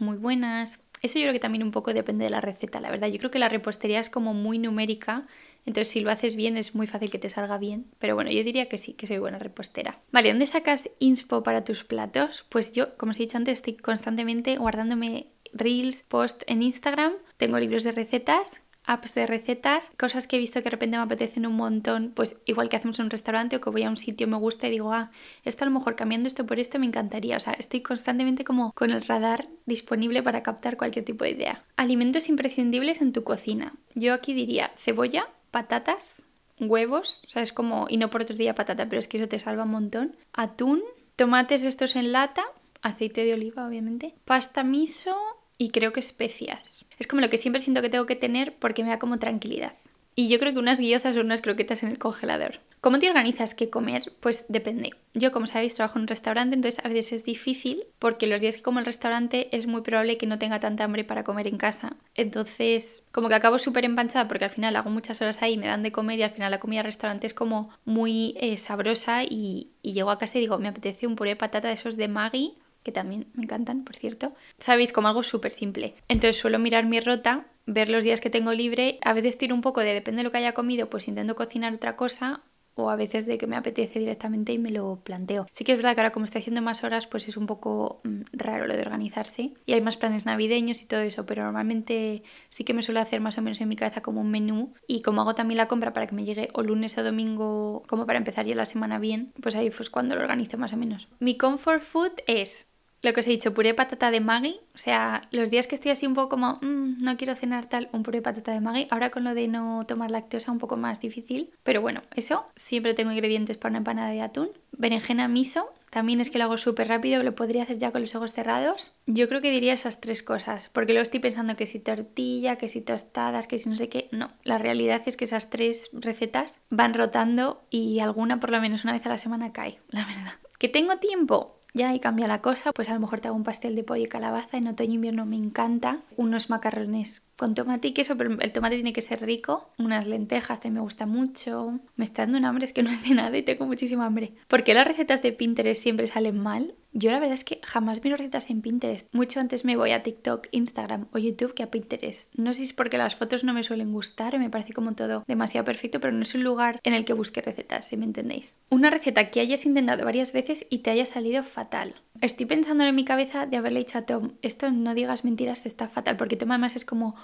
muy 0.03 0.19
buenas. 0.19 0.85
Eso 1.01 1.19
yo 1.19 1.25
creo 1.25 1.33
que 1.33 1.41
también 1.41 1.63
un 1.63 1.71
poco 1.71 1.95
depende 1.95 2.25
de 2.25 2.31
la 2.31 2.43
receta, 2.43 2.83
la 2.83 2.91
verdad. 2.91 3.09
Yo 3.09 3.17
creo 3.17 3.31
que 3.31 3.39
la 3.39 3.49
repostería 3.49 4.01
es 4.01 4.11
como 4.11 4.35
muy 4.35 4.59
numérica 4.59 5.27
entonces, 5.67 5.89
si 5.89 6.01
lo 6.01 6.11
haces 6.11 6.37
bien, 6.37 6.57
es 6.57 6.75
muy 6.75 6.87
fácil 6.87 7.11
que 7.11 7.19
te 7.19 7.31
salga 7.31 7.59
bien. 7.59 7.87
Pero 7.99 8.15
bueno, 8.15 8.31
yo 8.31 8.45
diría 8.45 8.69
que 8.69 8.79
sí, 8.79 8.95
que 8.95 9.07
soy 9.07 9.19
buena 9.19 9.39
repostera. 9.39 10.01
Vale, 10.13 10.29
¿dónde 10.29 10.47
sacas 10.47 10.91
inspo 10.99 11.43
para 11.43 11.65
tus 11.65 11.85
platos? 11.85 12.45
Pues 12.49 12.73
yo, 12.73 12.97
como 12.97 13.11
os 13.11 13.19
he 13.19 13.23
dicho 13.23 13.39
antes, 13.39 13.55
estoy 13.55 13.77
constantemente 13.77 14.57
guardándome 14.57 15.29
reels, 15.53 16.03
post 16.03 16.43
en 16.47 16.63
Instagram. 16.63 17.15
Tengo 17.37 17.59
libros 17.59 17.85
de 17.85 17.93
recetas 17.93 18.63
apps 18.85 19.15
de 19.15 19.27
recetas, 19.27 19.91
cosas 19.99 20.27
que 20.27 20.37
he 20.37 20.39
visto 20.39 20.61
que 20.61 20.65
de 20.65 20.71
repente 20.71 20.97
me 20.97 21.03
apetecen 21.03 21.47
un 21.47 21.55
montón, 21.55 22.13
pues 22.15 22.43
igual 22.45 22.69
que 22.69 22.77
hacemos 22.77 22.99
en 22.99 23.07
un 23.07 23.11
restaurante 23.11 23.57
o 23.57 23.61
que 23.61 23.71
voy 23.71 23.83
a 23.83 23.89
un 23.89 23.97
sitio 23.97 24.29
me 24.29 24.37
gusta 24.37 24.69
y 24.69 24.71
digo, 24.71 24.93
ah, 24.93 25.11
esto 25.45 25.65
a 25.65 25.69
lo 25.69 25.73
mejor 25.73 25.97
cambiando 25.97 26.29
esto 26.29 26.47
por 26.47 26.59
esto 26.59 26.79
me 26.79 26.87
encantaría. 26.87 27.37
O 27.37 27.41
sea, 27.41 27.55
estoy 27.55 27.81
constantemente 27.81 28.45
como 28.45 28.73
con 28.73 28.91
el 28.91 29.03
radar 29.03 29.49
disponible 29.67 30.23
para 30.23 30.43
captar 30.43 30.77
cualquier 30.77 31.05
tipo 31.05 31.25
de 31.25 31.31
idea. 31.31 31.65
Alimentos 31.77 32.29
imprescindibles 32.29 33.01
en 33.01 33.13
tu 33.13 33.25
cocina. 33.25 33.75
Yo 33.95 34.13
aquí 34.13 34.35
diría 34.35 34.73
cebolla, 34.77 35.29
patatas, 35.55 36.25
huevos, 36.59 37.23
o 37.29 37.31
sea, 37.31 37.41
es 37.41 37.53
como, 37.53 37.87
y 37.89 37.97
no 37.97 38.11
por 38.11 38.23
otros 38.23 38.39
días 38.39 38.57
patata, 38.57 38.89
pero 38.89 38.99
es 38.99 39.07
que 39.07 39.19
eso 39.19 39.29
te 39.29 39.39
salva 39.39 39.63
un 39.63 39.71
montón, 39.71 40.17
atún, 40.33 40.83
tomates 41.15 41.63
estos 41.63 41.95
en 41.95 42.11
lata, 42.11 42.43
aceite 42.83 43.25
de 43.25 43.35
oliva, 43.35 43.65
obviamente, 43.65 44.17
pasta 44.25 44.65
miso 44.65 45.17
y 45.57 45.69
creo 45.69 45.93
que 45.93 46.01
especias. 46.01 46.85
Es 46.99 47.07
como 47.07 47.23
lo 47.23 47.31
que 47.31 47.39
siempre 47.39 47.61
siento 47.61 47.83
que 47.83 47.89
tengo 47.89 48.05
que 48.05 48.17
tener 48.17 48.57
porque 48.57 48.83
me 48.83 48.91
da 48.91 48.99
como 48.99 49.21
tranquilidad. 49.21 49.77
Y 50.17 50.27
yo 50.27 50.41
creo 50.41 50.53
que 50.53 50.59
unas 50.59 50.81
guiozas 50.81 51.17
o 51.17 51.21
unas 51.21 51.41
croquetas 51.41 51.85
en 51.85 51.91
el 51.91 51.99
congelador. 52.01 52.59
¿Cómo 52.85 52.99
te 52.99 53.09
organizas 53.09 53.55
qué 53.55 53.71
comer? 53.71 54.13
Pues 54.21 54.45
depende. 54.51 54.91
Yo, 55.15 55.33
como 55.33 55.47
sabéis, 55.47 55.75
trabajo 55.75 55.97
en 55.97 56.03
un 56.03 56.09
restaurante, 56.09 56.55
entonces 56.55 56.85
a 56.85 56.89
veces 56.89 57.15
es 57.15 57.25
difícil 57.25 57.85
porque 57.99 58.27
los 58.27 58.43
días 58.43 58.59
que 58.59 58.63
como 58.63 58.79
el 58.79 58.85
restaurante 58.85 59.49
es 59.57 59.67
muy 59.67 59.81
probable 59.81 60.19
que 60.19 60.27
no 60.27 60.39
tenga 60.39 60.61
tanta 60.61 60.85
hambre 60.85 61.03
para 61.03 61.25
comer 61.25 61.47
en 61.47 61.57
casa. 61.57 61.97
Entonces, 62.15 63.03
como 63.11 63.31
que 63.31 63.37
acabo 63.37 63.59
súper 63.59 63.87
empanchada 63.87 64.29
porque 64.29 64.45
al 64.45 64.51
final 64.51 64.77
hago 64.77 64.91
muchas 64.91 65.23
horas 65.23 65.41
ahí, 65.41 65.57
me 65.57 65.67
dan 65.67 65.83
de 65.83 65.93
comer 65.93 66.19
y 66.19 66.25
al 66.25 66.31
final 66.33 66.51
la 66.51 66.61
comida 66.61 66.81
del 66.81 66.89
restaurante 66.89 67.27
es 67.27 67.33
como 67.33 67.71
muy 67.87 68.35
eh, 68.39 68.59
sabrosa 68.59 69.25
y, 69.25 69.71
llego 69.81 70.11
a 70.11 70.19
casa 70.19 70.37
y 70.37 70.43
digo, 70.43 70.59
me 70.59 70.69
apetece 70.69 71.07
un 71.07 71.17
puré 71.17 71.31
de 71.31 71.37
patata 71.37 71.69
de 71.69 71.75
esos 71.75 71.97
de 71.97 72.09
Maggi 72.09 72.59
que 72.83 72.93
también 72.93 73.29
me 73.33 73.45
encantan, 73.45 73.85
por 73.85 73.97
cierto. 73.97 74.35
Sabéis, 74.59 74.93
como 74.93 75.09
algo 75.09 75.23
súper 75.23 75.53
simple. 75.53 75.95
Entonces 76.09 76.39
suelo 76.39 76.59
mirar 76.59 76.85
mi 76.85 77.01
rota 77.01 77.47
ver 77.65 77.89
los 77.89 78.05
días 78.05 78.21
que 78.21 78.29
tengo 78.29 78.53
libre. 78.53 78.99
A 79.01 79.15
veces 79.15 79.39
tiro 79.39 79.55
un 79.55 79.63
poco 79.63 79.81
de, 79.81 79.95
depende 79.95 80.19
de 80.19 80.25
lo 80.25 80.33
que 80.33 80.37
haya 80.37 80.53
comido, 80.53 80.91
pues 80.91 81.09
intento 81.09 81.35
cocinar 81.35 81.73
otra 81.73 81.97
cosa 81.97 82.43
o 82.75 82.91
a 82.91 82.97
veces 82.97 83.27
de 83.27 83.39
que 83.39 83.47
me 83.47 83.57
apetece 83.57 83.99
directamente 83.99 84.53
y 84.53 84.59
me 84.59 84.71
lo 84.71 85.01
planteo. 85.03 85.47
Sí 85.53 85.65
que 85.65 85.73
es 85.73 85.79
verdad 85.79 85.95
que 85.95 86.01
ahora 86.01 86.13
como 86.13 86.25
estoy 86.25 86.41
haciendo 86.41 86.63
más 86.63 86.85
horas, 86.85 87.07
pues 87.07 87.29
es 87.29 87.37
un 87.37 87.47
poco 87.47 88.01
mm, 88.05 88.23
raro 88.33 88.67
lo 88.67 88.75
de 88.75 88.83
organizarse 88.83 89.55
y 89.67 89.73
hay 89.73 89.81
más 89.81 89.97
planes 89.97 90.27
navideños 90.27 90.83
y 90.83 90.87
todo 90.87 91.01
eso, 91.01 91.27
pero 91.27 91.45
normalmente 91.45 92.23
sí 92.49 92.65
que 92.65 92.75
me 92.75 92.83
suelo 92.83 93.01
hacer 93.01 93.21
más 93.21 93.39
o 93.39 93.43
menos 93.43 93.61
en 93.61 93.69
mi 93.69 93.77
cabeza 93.77 94.03
como 94.03 94.21
un 94.21 94.31
menú 94.31 94.75
y 94.87 95.03
como 95.03 95.21
hago 95.21 95.35
también 95.35 95.59
la 95.59 95.69
compra 95.69 95.93
para 95.93 96.07
que 96.07 96.15
me 96.15 96.25
llegue 96.25 96.49
o 96.53 96.63
lunes 96.63 96.99
o 96.99 97.05
domingo 97.05 97.83
como 97.89 98.07
para 98.07 98.19
empezar 98.19 98.47
ya 98.47 98.55
la 98.55 98.67
semana 98.67 98.99
bien, 98.99 99.33
pues 99.41 99.55
ahí 99.57 99.71
pues 99.71 99.91
cuando 99.91 100.15
lo 100.15 100.23
organizo 100.23 100.59
más 100.59 100.73
o 100.73 100.77
menos. 100.77 101.09
Mi 101.19 101.37
comfort 101.37 101.83
food 101.83 102.13
es 102.27 102.74
lo 103.05 103.13
que 103.13 103.21
os 103.21 103.27
he 103.27 103.31
dicho, 103.31 103.55
puré 103.55 103.75
patata 103.75 104.11
de 104.11 104.21
Maggi. 104.21 104.61
O 104.75 104.79
sea, 104.79 105.29
los 105.31 105.51
días 105.51 105.67
que 105.67 105.75
estoy 105.75 105.91
así 105.91 106.07
un 106.07 106.15
poco 106.15 106.31
como, 106.31 106.59
mm, 106.63 107.03
no 107.03 107.17
quiero 107.17 107.35
cenar 107.37 107.67
tal, 107.67 107.89
un 107.93 108.03
puré 108.03 108.23
patata 108.23 108.53
de 108.53 108.61
Maggi. 108.61 108.89
Ahora 108.91 109.11
con 109.11 109.25
lo 109.25 109.35
de 109.35 109.47
no 109.47 109.85
tomar 109.87 110.11
lactosa 110.11 110.51
un 110.51 110.59
poco 110.59 110.77
más 110.77 111.01
difícil. 111.01 111.53
Pero 111.63 111.83
bueno, 111.83 112.03
eso. 112.15 112.47
Siempre 112.57 112.95
tengo 112.95 113.13
ingredientes 113.13 113.59
para 113.59 113.73
una 113.73 113.79
empanada 113.79 114.11
de 114.11 114.23
atún. 114.23 114.51
Berenjena 114.73 115.29
miso. 115.29 115.71
También 115.91 116.21
es 116.21 116.31
que 116.31 116.39
lo 116.39 116.45
hago 116.45 116.57
súper 116.57 116.89
rápido, 116.89 117.23
lo 117.23 117.37
podría 117.37 117.63
hacer 117.63 117.79
ya 117.79 117.93
con 117.93 118.01
los 118.01 118.17
ojos 118.17 118.33
cerrados. 118.33 118.97
Yo 119.07 119.29
creo 119.29 119.41
que 119.41 119.53
diría 119.53 119.75
esas 119.75 120.01
tres 120.01 120.25
cosas. 120.25 120.69
Porque 120.73 120.93
luego 120.93 121.05
estoy 121.05 121.21
pensando 121.21 121.55
que 121.55 121.67
si 121.67 121.79
tortilla, 121.79 122.57
que 122.57 122.69
si 122.69 122.81
tostadas, 122.81 123.47
que 123.47 123.61
si 123.61 123.69
no 123.69 123.77
sé 123.77 123.89
qué. 123.89 124.09
No, 124.11 124.33
la 124.43 124.59
realidad 124.59 125.03
es 125.07 125.17
que 125.17 125.27
esas 125.27 125.51
tres 125.51 125.91
recetas 125.93 126.65
van 126.71 126.95
rotando 126.95 127.63
y 127.71 128.01
alguna 128.01 128.41
por 128.41 128.51
lo 128.51 128.61
menos 128.61 128.83
una 128.83 128.95
vez 128.95 129.07
a 129.07 129.11
la 129.11 129.19
semana 129.19 129.53
cae, 129.53 129.79
la 129.91 130.05
verdad. 130.05 130.33
¿Que 130.59 130.69
tengo 130.69 130.97
tiempo? 130.97 131.61
Ya 131.75 131.93
y 131.93 132.01
cambia 132.01 132.29
la 132.29 132.41
cosa, 132.41 132.73
pues 132.73 132.89
a 132.89 132.95
lo 132.95 133.01
mejor 133.01 133.21
te 133.21 133.29
hago 133.29 133.37
un 133.37 133.43
pastel 133.43 133.75
de 133.75 133.83
pollo 133.83 134.05
y 134.05 134.09
calabaza, 134.09 134.57
en 134.57 134.69
otoño 134.69 134.93
e 134.93 134.95
invierno 134.95 135.27
me 135.27 135.37
encanta, 135.37 135.99
unos 136.17 136.49
macarrones 136.49 137.27
con 137.37 137.55
tomate 137.55 137.89
y 137.89 137.93
queso, 137.93 138.17
pero 138.17 138.37
el 138.41 138.53
tomate 138.53 138.77
tiene 138.77 138.93
que 138.93 139.03
ser 139.03 139.25
rico, 139.25 139.71
unas 139.79 140.07
lentejas 140.07 140.61
también 140.61 140.75
me 140.75 140.81
gusta 140.81 141.07
mucho, 141.07 141.81
me 141.97 142.05
está 142.05 142.23
dando 142.23 142.39
un 142.39 142.45
hambre, 142.45 142.65
es 142.65 142.73
que 142.73 142.83
no 142.83 142.91
hace 142.91 143.15
nada 143.15 143.37
y 143.37 143.43
tengo 143.43 143.67
muchísima 143.67 144.07
hambre. 144.07 144.35
¿Por 144.49 144.65
qué 144.65 144.75
las 144.75 144.87
recetas 144.87 145.23
de 145.23 145.33
Pinterest 145.33 145.83
siempre 145.83 146.07
salen 146.07 146.39
mal? 146.39 146.75
Yo 146.97 147.11
la 147.11 147.19
verdad 147.19 147.35
es 147.35 147.43
que 147.43 147.61
jamás 147.65 148.05
miro 148.05 148.17
recetas 148.17 148.51
en 148.51 148.63
Pinterest. 148.63 149.13
Mucho 149.13 149.41
antes 149.41 149.65
me 149.65 149.77
voy 149.77 149.91
a 149.91 150.05
TikTok, 150.05 150.47
Instagram 150.53 151.09
o 151.13 151.19
YouTube 151.19 151.53
que 151.53 151.65
a 151.65 151.71
Pinterest. 151.71 152.33
No 152.37 152.53
sé 152.53 152.59
si 152.59 152.65
es 152.67 152.73
porque 152.73 152.99
las 152.99 153.17
fotos 153.17 153.43
no 153.43 153.53
me 153.53 153.65
suelen 153.65 153.93
gustar 153.93 154.37
o 154.37 154.39
me 154.39 154.49
parece 154.49 154.73
como 154.73 154.95
todo 154.95 155.25
demasiado 155.27 155.65
perfecto, 155.65 155.99
pero 155.99 156.13
no 156.13 156.23
es 156.23 156.37
un 156.37 156.45
lugar 156.45 156.79
en 156.85 156.95
el 156.95 157.05
que 157.05 157.13
busque 157.13 157.43
recetas, 157.43 157.89
si 157.89 157.97
me 157.97 158.05
entendéis. 158.05 158.55
Una 158.71 158.91
receta 158.91 159.33
que 159.33 159.41
hayas 159.41 159.67
intentado 159.67 160.05
varias 160.05 160.33
veces 160.33 160.67
y 160.71 160.79
te 160.79 160.91
haya 160.91 161.05
salido 161.05 161.43
fatal. 161.43 161.97
Estoy 162.21 162.47
pensando 162.47 162.85
en 162.85 162.95
mi 162.95 163.05
cabeza 163.05 163.47
de 163.47 163.57
haberle 163.57 163.81
dicho 163.81 163.99
a 163.99 164.03
Tom, 164.03 164.35
esto 164.43 164.71
no 164.71 164.95
digas 164.95 165.25
mentiras, 165.25 165.67
está 165.67 165.89
fatal, 165.89 166.17
porque 166.17 166.37
Tom 166.37 166.53
además 166.53 166.77
es 166.77 166.85
como 166.85 167.17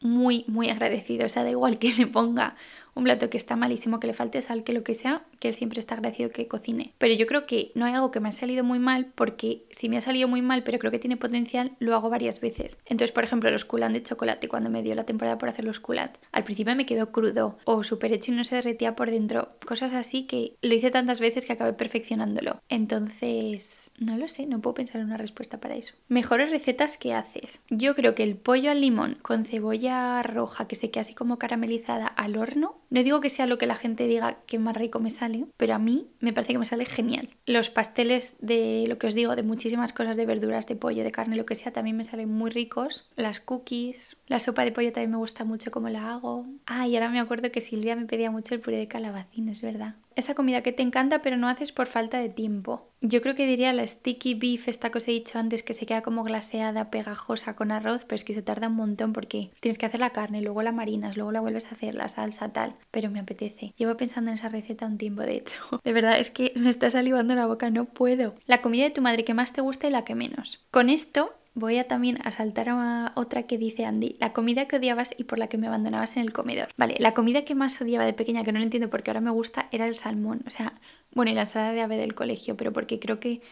muy, 0.00 0.44
muy 0.48 0.70
agradecido. 0.70 1.26
O 1.26 1.28
sea, 1.28 1.44
da 1.44 1.50
igual 1.50 1.78
que 1.78 1.92
le 1.92 2.06
ponga 2.06 2.56
un 3.00 3.04
plato 3.04 3.30
que 3.30 3.38
está 3.38 3.56
malísimo, 3.56 3.98
que 3.98 4.06
le 4.06 4.14
falte 4.14 4.42
sal, 4.42 4.62
que 4.62 4.72
lo 4.72 4.84
que 4.84 4.94
sea, 4.94 5.24
que 5.40 5.48
él 5.48 5.54
siempre 5.54 5.80
está 5.80 5.94
agradecido 5.94 6.30
que 6.30 6.46
cocine. 6.46 6.92
Pero 6.98 7.14
yo 7.14 7.26
creo 7.26 7.46
que 7.46 7.72
no 7.74 7.86
hay 7.86 7.94
algo 7.94 8.10
que 8.10 8.20
me 8.20 8.28
ha 8.28 8.32
salido 8.32 8.62
muy 8.62 8.78
mal 8.78 9.06
porque 9.14 9.64
si 9.70 9.88
me 9.88 9.96
ha 9.96 10.00
salido 10.00 10.28
muy 10.28 10.42
mal 10.42 10.62
pero 10.62 10.78
creo 10.78 10.90
que 10.90 10.98
tiene 10.98 11.16
potencial, 11.16 11.72
lo 11.78 11.94
hago 11.94 12.10
varias 12.10 12.40
veces. 12.40 12.82
Entonces, 12.84 13.12
por 13.12 13.24
ejemplo, 13.24 13.50
los 13.50 13.64
coulant 13.64 13.94
de 13.94 14.02
chocolate, 14.02 14.48
cuando 14.48 14.70
me 14.70 14.82
dio 14.82 14.94
la 14.94 15.04
temporada 15.04 15.38
por 15.38 15.48
hacer 15.48 15.64
los 15.64 15.80
coulant, 15.80 16.16
al 16.32 16.44
principio 16.44 16.76
me 16.76 16.86
quedó 16.86 17.10
crudo 17.10 17.58
o 17.64 17.82
súper 17.82 18.12
hecho 18.12 18.32
y 18.32 18.34
no 18.34 18.44
se 18.44 18.56
derretía 18.56 18.94
por 18.94 19.10
dentro. 19.10 19.48
Cosas 19.66 19.94
así 19.94 20.26
que 20.26 20.56
lo 20.60 20.74
hice 20.74 20.90
tantas 20.90 21.20
veces 21.20 21.46
que 21.46 21.54
acabé 21.54 21.72
perfeccionándolo. 21.72 22.60
Entonces, 22.68 23.92
no 23.98 24.18
lo 24.18 24.28
sé, 24.28 24.46
no 24.46 24.60
puedo 24.60 24.74
pensar 24.74 25.00
en 25.00 25.06
una 25.06 25.16
respuesta 25.16 25.58
para 25.58 25.76
eso. 25.76 25.94
Mejores 26.08 26.50
recetas 26.50 26.98
que 26.98 27.14
haces. 27.14 27.60
Yo 27.70 27.94
creo 27.94 28.14
que 28.14 28.24
el 28.24 28.36
pollo 28.36 28.70
al 28.70 28.82
limón 28.82 29.16
con 29.22 29.46
cebolla 29.46 30.22
roja 30.22 30.68
que 30.68 30.76
se 30.76 30.90
queda 30.90 31.00
así 31.00 31.14
como 31.14 31.38
caramelizada 31.38 32.06
al 32.06 32.36
horno 32.36 32.76
No 32.90 33.04
digo 33.04 33.20
que 33.20 33.30
sea 33.30 33.46
lo 33.46 33.56
que 33.56 33.66
la 33.66 33.76
gente 33.76 34.06
diga 34.06 34.38
que 34.46 34.58
más 34.58 34.76
rico 34.76 34.98
me 34.98 35.10
sale, 35.10 35.46
pero 35.56 35.74
a 35.74 35.78
mí 35.78 36.08
me 36.18 36.32
parece 36.32 36.52
que 36.52 36.58
me 36.58 36.64
sale 36.64 36.84
genial. 36.84 37.30
Los 37.46 37.70
pasteles 37.70 38.34
de 38.40 38.84
lo 38.88 38.98
que 38.98 39.06
os 39.06 39.14
digo, 39.14 39.36
de 39.36 39.44
muchísimas 39.44 39.92
cosas, 39.92 40.16
de 40.16 40.26
verduras, 40.26 40.66
de 40.66 40.74
pollo, 40.74 41.04
de 41.04 41.12
carne, 41.12 41.36
lo 41.36 41.46
que 41.46 41.54
sea, 41.54 41.72
también 41.72 41.96
me 41.96 42.04
salen 42.04 42.28
muy 42.28 42.50
ricos. 42.50 43.08
Las 43.14 43.38
cookies, 43.38 44.16
la 44.26 44.40
sopa 44.40 44.64
de 44.64 44.72
pollo 44.72 44.92
también 44.92 45.12
me 45.12 45.18
gusta 45.18 45.44
mucho 45.44 45.70
como 45.70 45.88
la 45.88 46.12
hago. 46.12 46.46
Ah, 46.66 46.88
y 46.88 46.96
ahora 46.96 47.10
me 47.10 47.20
acuerdo 47.20 47.52
que 47.52 47.60
Silvia 47.60 47.94
me 47.94 48.06
pedía 48.06 48.30
mucho 48.32 48.54
el 48.54 48.60
puré 48.60 48.78
de 48.78 48.88
calabacín, 48.88 49.48
es 49.48 49.62
verdad 49.62 49.94
esa 50.16 50.34
comida 50.34 50.62
que 50.62 50.72
te 50.72 50.82
encanta 50.82 51.22
pero 51.22 51.36
no 51.36 51.48
haces 51.48 51.72
por 51.72 51.86
falta 51.86 52.18
de 52.18 52.28
tiempo. 52.28 52.88
Yo 53.02 53.22
creo 53.22 53.34
que 53.34 53.46
diría 53.46 53.72
la 53.72 53.86
sticky 53.86 54.34
beef, 54.34 54.68
esta 54.68 54.90
que 54.90 54.98
os 54.98 55.08
he 55.08 55.12
dicho 55.12 55.38
antes, 55.38 55.62
que 55.62 55.72
se 55.72 55.86
queda 55.86 56.02
como 56.02 56.22
glaseada, 56.22 56.90
pegajosa 56.90 57.56
con 57.56 57.72
arroz, 57.72 58.04
pero 58.04 58.16
es 58.16 58.24
que 58.24 58.34
se 58.34 58.42
tarda 58.42 58.68
un 58.68 58.74
montón 58.74 59.14
porque 59.14 59.50
tienes 59.60 59.78
que 59.78 59.86
hacer 59.86 60.00
la 60.00 60.10
carne, 60.10 60.42
luego 60.42 60.62
la 60.62 60.72
marinas, 60.72 61.16
luego 61.16 61.32
la 61.32 61.40
vuelves 61.40 61.66
a 61.66 61.74
hacer, 61.74 61.94
la 61.94 62.08
salsa, 62.08 62.52
tal. 62.52 62.74
Pero 62.90 63.10
me 63.10 63.20
apetece. 63.20 63.72
Llevo 63.76 63.96
pensando 63.96 64.30
en 64.30 64.36
esa 64.36 64.50
receta 64.50 64.86
un 64.86 64.98
tiempo, 64.98 65.22
de 65.22 65.36
hecho. 65.36 65.58
De 65.84 65.92
verdad, 65.92 66.18
es 66.18 66.30
que 66.30 66.52
me 66.56 66.68
está 66.68 66.90
salivando 66.90 67.34
la 67.34 67.46
boca, 67.46 67.70
no 67.70 67.86
puedo. 67.86 68.34
La 68.46 68.60
comida 68.60 68.84
de 68.84 68.90
tu 68.90 69.00
madre 69.00 69.24
que 69.24 69.34
más 69.34 69.52
te 69.52 69.62
gusta 69.62 69.88
y 69.88 69.90
la 69.90 70.04
que 70.04 70.14
menos. 70.14 70.58
Con 70.70 70.90
esto 70.90 71.32
voy 71.54 71.78
a 71.78 71.88
también 71.88 72.18
a 72.24 72.30
saltar 72.30 72.68
a 72.68 73.12
otra 73.16 73.44
que 73.44 73.58
dice 73.58 73.84
Andy, 73.84 74.16
la 74.20 74.32
comida 74.32 74.66
que 74.66 74.76
odiabas 74.76 75.14
y 75.18 75.24
por 75.24 75.38
la 75.38 75.48
que 75.48 75.58
me 75.58 75.66
abandonabas 75.66 76.16
en 76.16 76.22
el 76.22 76.32
comedor. 76.32 76.68
Vale, 76.76 76.96
la 76.98 77.14
comida 77.14 77.44
que 77.44 77.54
más 77.54 77.80
odiaba 77.80 78.04
de 78.04 78.12
pequeña, 78.12 78.44
que 78.44 78.52
no 78.52 78.58
lo 78.58 78.64
entiendo 78.64 78.90
porque 78.90 79.10
ahora 79.10 79.20
me 79.20 79.30
gusta, 79.30 79.68
era 79.72 79.86
el 79.86 79.96
salmón. 79.96 80.42
O 80.46 80.50
sea, 80.50 80.74
bueno, 81.12 81.30
y 81.32 81.34
la 81.34 81.42
ensalada 81.42 81.72
de 81.72 81.80
ave 81.80 81.96
del 81.96 82.14
colegio, 82.14 82.56
pero 82.56 82.72
porque 82.72 82.98
creo 82.98 83.20
que 83.20 83.42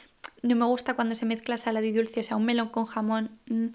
no 0.42 0.54
me 0.56 0.64
gusta 0.64 0.94
cuando 0.94 1.14
se 1.14 1.26
mezcla 1.26 1.58
salado 1.58 1.86
y 1.86 1.92
dulce, 1.92 2.20
o 2.20 2.22
sea, 2.22 2.36
un 2.36 2.44
melón 2.44 2.68
con 2.68 2.86
jamón. 2.86 3.30
Mm, 3.46 3.68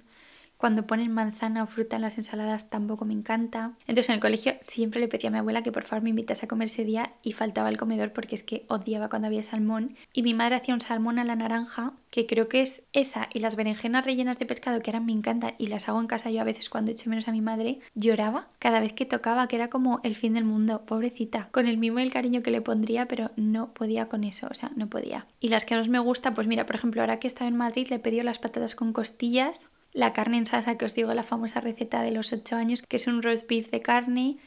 cuando 0.63 0.88
ponen 0.88 1.12
manzana 1.12 1.62
o 1.62 1.65
fruta 1.65 1.98
en 1.98 2.03
las 2.03 2.15
ensaladas 2.15 2.70
tampoco 2.70 3.03
me 3.03 3.12
encanta. 3.12 3.74
Entonces 3.86 4.08
en 4.08 4.15
el 4.15 4.22
colegio 4.22 4.53
siempre 4.62 5.01
le 5.01 5.10
pedía 5.10 5.27
a 5.27 5.32
mi 5.34 5.39
abuela 5.39 5.62
que 5.62 5.74
por 5.74 5.84
favor 5.84 6.03
me 6.03 6.12
invitase 6.12 6.46
a 6.46 6.48
comer 6.48 6.67
ese 6.67 6.86
día 6.86 7.12
y 7.22 7.34
faltaba 7.34 7.67
el 7.67 7.75
comedor 7.75 8.13
porque 8.13 8.36
es 8.36 8.43
que 8.43 8.63
odiaba 8.70 9.10
cuando 9.10 9.27
había 9.27 9.43
salmón. 9.43 9.98
Y 10.13 10.24
mi 10.24 10.34
madre 10.34 10.55
hacía 10.55 10.74
un 10.74 10.79
salmón 10.79 11.20
a 11.20 11.25
la 11.25 11.36
naranja, 11.36 11.91
que 12.10 12.25
creo 12.27 12.48
que 12.48 12.62
es 12.62 12.84
esa, 12.93 13.27
y 13.34 13.39
las 13.39 13.58
berenjenas 13.58 14.05
rellenas 14.05 14.39
de 14.39 14.46
pescado 14.46 14.82
que 14.82 14.91
ahora 14.91 15.01
me 15.01 15.12
encantan 15.12 15.53
y 15.58 15.67
las 15.67 15.89
hago 15.89 16.00
en 16.00 16.08
casa 16.08 16.32
yo 16.32 16.39
a 16.39 16.46
veces 16.46 16.70
cuando 16.70 16.91
echo 16.91 17.10
menos 17.10 17.27
a 17.27 17.34
mi 17.34 17.41
madre, 17.41 17.82
lloraba 17.93 18.48
cada 18.60 18.79
vez 18.79 18.93
que 18.93 19.05
tocaba, 19.05 19.50
que 19.50 19.58
era 19.58 19.70
como 19.70 20.00
el 20.03 20.15
fin 20.15 20.34
del 20.34 20.46
mundo, 20.46 20.86
pobrecita, 20.86 21.50
con 21.51 21.67
el 21.67 21.77
mismo 21.77 22.00
el 22.00 22.13
cariño 22.13 22.41
que 22.41 22.51
le 22.51 22.62
pondría, 22.62 23.05
pero 23.05 23.32
no 23.36 23.74
podía 23.74 24.08
con 24.08 24.24
eso, 24.24 24.48
o 24.50 24.53
sea, 24.53 24.72
no 24.77 24.88
podía. 24.88 25.27
Y 25.41 25.50
las 25.50 25.65
que 25.65 25.75
más 25.75 25.89
me 25.89 26.00
gusta, 26.00 26.34
pues 26.34 26.48
mira, 26.48 26.65
por 26.65 26.77
ejemplo, 26.77 27.01
ahora 27.01 27.20
que 27.20 27.27
estaba 27.27 27.50
en 27.50 27.58
Madrid 27.58 27.88
le 27.89 28.00
pedí 28.00 28.22
las 28.22 28.39
patatas 28.39 28.75
con 28.75 28.93
costillas 28.93 29.70
la 29.94 30.14
carne 30.14 30.38
en 30.38 30.46
salsa 30.46 30.78
que 30.78 30.86
os 30.86 30.96
digo, 30.96 31.14
la 31.14 31.24
famosa 31.24 31.60
receta 31.60 32.02
de 32.02 32.12
los 32.12 32.34
8 32.34 32.56
años, 32.56 32.82
que 32.82 32.98
es 32.98 33.08
un 33.08 33.22
roast 33.22 33.48
beef 33.48 33.70
de 33.72 33.82
carne 33.82 34.38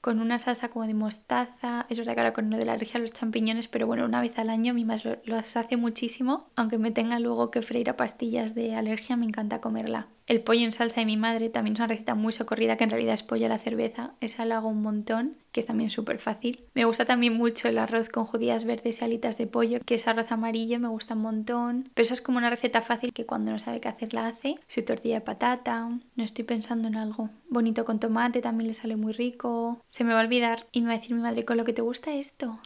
con 0.00 0.20
una 0.20 0.38
salsa 0.38 0.68
como 0.68 0.86
de 0.86 0.94
mostaza. 0.94 1.86
Es 1.88 1.98
verdad 1.98 2.14
que 2.14 2.32
con 2.32 2.48
lo 2.48 2.56
de 2.56 2.64
la 2.64 2.74
alergia 2.74 2.98
a 2.98 3.00
los 3.00 3.12
champiñones, 3.12 3.66
pero 3.66 3.88
bueno, 3.88 4.04
una 4.04 4.20
vez 4.20 4.38
al 4.38 4.50
año 4.50 4.72
mi 4.72 4.84
madre 4.84 5.20
lo 5.24 5.36
hace 5.36 5.76
muchísimo. 5.76 6.48
Aunque 6.54 6.78
me 6.78 6.92
tenga 6.92 7.18
luego 7.18 7.50
que 7.50 7.62
freír 7.62 7.90
a 7.90 7.96
pastillas 7.96 8.54
de 8.54 8.76
alergia, 8.76 9.16
me 9.16 9.26
encanta 9.26 9.60
comerla. 9.60 10.06
El 10.26 10.42
pollo 10.42 10.64
en 10.64 10.70
salsa 10.70 11.00
de 11.00 11.06
mi 11.06 11.16
madre 11.16 11.48
también 11.48 11.74
es 11.74 11.80
una 11.80 11.88
receta 11.88 12.14
muy 12.14 12.32
socorrida 12.32 12.76
que 12.76 12.84
en 12.84 12.90
realidad 12.90 13.14
es 13.14 13.24
pollo 13.24 13.46
a 13.46 13.48
la 13.48 13.58
cerveza. 13.58 14.12
Esa 14.20 14.44
lo 14.44 14.54
hago 14.54 14.68
un 14.68 14.82
montón, 14.82 15.38
que 15.56 15.60
es 15.60 15.66
también 15.66 15.88
súper 15.88 16.18
fácil. 16.18 16.66
Me 16.74 16.84
gusta 16.84 17.06
también 17.06 17.32
mucho 17.32 17.66
el 17.66 17.78
arroz 17.78 18.10
con 18.10 18.26
judías 18.26 18.64
verdes 18.64 19.00
y 19.00 19.04
alitas 19.06 19.38
de 19.38 19.46
pollo, 19.46 19.80
que 19.86 19.94
es 19.94 20.06
arroz 20.06 20.30
amarillo, 20.30 20.78
me 20.78 20.88
gusta 20.88 21.14
un 21.14 21.22
montón. 21.22 21.88
Pero 21.94 22.04
eso 22.04 22.12
es 22.12 22.20
como 22.20 22.36
una 22.36 22.50
receta 22.50 22.82
fácil 22.82 23.14
que 23.14 23.24
cuando 23.24 23.52
no 23.52 23.58
sabe 23.58 23.80
qué 23.80 23.88
hacer 23.88 24.12
la 24.12 24.26
hace. 24.26 24.56
Su 24.66 24.84
tortilla 24.84 25.14
de 25.14 25.20
patata. 25.22 25.88
No 25.88 26.24
estoy 26.24 26.44
pensando 26.44 26.88
en 26.88 26.96
algo. 26.96 27.30
Bonito 27.48 27.86
con 27.86 27.98
tomate 27.98 28.42
también 28.42 28.68
le 28.68 28.74
sale 28.74 28.96
muy 28.96 29.14
rico. 29.14 29.80
Se 29.88 30.04
me 30.04 30.12
va 30.12 30.20
a 30.20 30.24
olvidar 30.24 30.66
y 30.72 30.82
me 30.82 30.88
va 30.88 30.92
a 30.92 30.98
decir 30.98 31.16
mi 31.16 31.22
madre, 31.22 31.46
¿con 31.46 31.56
lo 31.56 31.64
que 31.64 31.72
te 31.72 31.80
gusta 31.80 32.12
esto? 32.12 32.60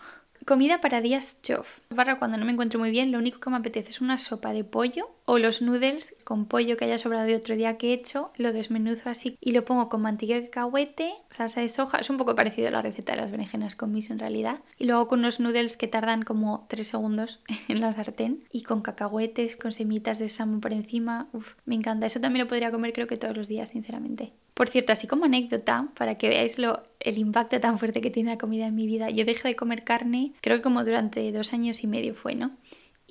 Comida 0.45 0.81
para 0.81 1.01
días 1.01 1.39
chof. 1.43 1.79
Barra 1.91 2.19
cuando 2.19 2.39
no 2.39 2.45
me 2.45 2.51
encuentro 2.51 2.81
muy 2.81 2.91
bien, 2.91 3.13
lo 3.13 3.19
único 3.19 3.39
que 3.39 3.51
me 3.51 3.59
apetece 3.59 3.91
es 3.91 4.01
una 4.01 4.19
sopa 4.19 4.53
de 4.53 4.65
pollo 4.65 5.11
o 5.31 5.39
los 5.39 5.63
noodles 5.63 6.17
con 6.25 6.47
pollo 6.47 6.77
que 6.77 6.87
haya 6.87 6.99
sobrado 6.99 7.25
de 7.25 7.37
otro 7.37 7.55
día 7.55 7.79
que 7.79 7.91
he 7.91 7.93
hecho, 7.93 8.33
lo 8.37 8.53
desmenuzo 8.53 9.11
así 9.11 9.39
y 9.41 9.53
lo 9.53 9.65
pongo 9.65 9.89
con 9.89 10.03
mantequilla 10.03 10.41
de 10.41 10.51
cacahuete, 10.51 11.13
salsa 11.31 11.61
de 11.61 11.69
soja, 11.69 11.99
es 11.99 12.11
un 12.11 12.17
poco 12.17 12.35
parecido 12.35 12.67
a 12.67 12.73
la 12.73 12.83
receta 12.83 13.13
de 13.13 13.21
las 13.21 13.31
berenjenas 13.31 13.77
con 13.77 13.93
miso 13.93 14.13
en 14.13 14.19
realidad, 14.19 14.59
y 14.77 14.87
luego 14.87 15.07
con 15.07 15.21
unos 15.21 15.39
noodles 15.39 15.77
que 15.77 15.87
tardan 15.87 16.25
como 16.25 16.67
3 16.69 16.85
segundos 16.85 17.39
en 17.69 17.81
la 17.81 17.93
sartén 17.93 18.43
y 18.51 18.63
con 18.63 18.83
cacahuetes, 18.83 19.55
con 19.55 19.71
semitas 19.71 20.19
de 20.19 20.29
salmón 20.29 20.61
por 20.61 20.73
encima, 20.73 21.29
Uf, 21.33 21.55
me 21.65 21.77
encanta, 21.77 22.07
eso 22.07 22.21
también 22.21 22.47
lo 22.47 22.49
podría 22.49 22.73
comer 22.73 22.93
creo 22.93 23.07
que 23.07 23.17
todos 23.17 23.37
los 23.37 23.47
días, 23.47 23.71
sinceramente. 23.71 24.33
Por 24.55 24.69
cierto, 24.69 24.93
así 24.93 25.07
como 25.07 25.27
anécdota, 25.27 25.91
para 25.97 26.17
que 26.19 26.29
veáis 26.29 26.59
lo, 26.59 26.83
el 26.99 27.19
impacto 27.19 27.61
tan 27.61 27.79
fuerte 27.79 28.01
que 28.01 28.11
tiene 28.11 28.33
la 28.33 28.39
comida 28.39 28.67
en 28.67 28.75
mi 28.75 28.87
vida, 28.87 29.11
yo 29.11 29.25
dejé 29.25 29.47
de 29.47 29.55
comer 29.55 29.85
carne, 29.85 30.33
creo 30.41 30.57
que 30.57 30.63
como 30.63 30.85
durante 30.85 31.31
dos 31.31 31.53
años 31.53 31.85
y 31.85 31.87
medio 31.87 32.15
fue, 32.15 32.35
¿no? 32.35 32.51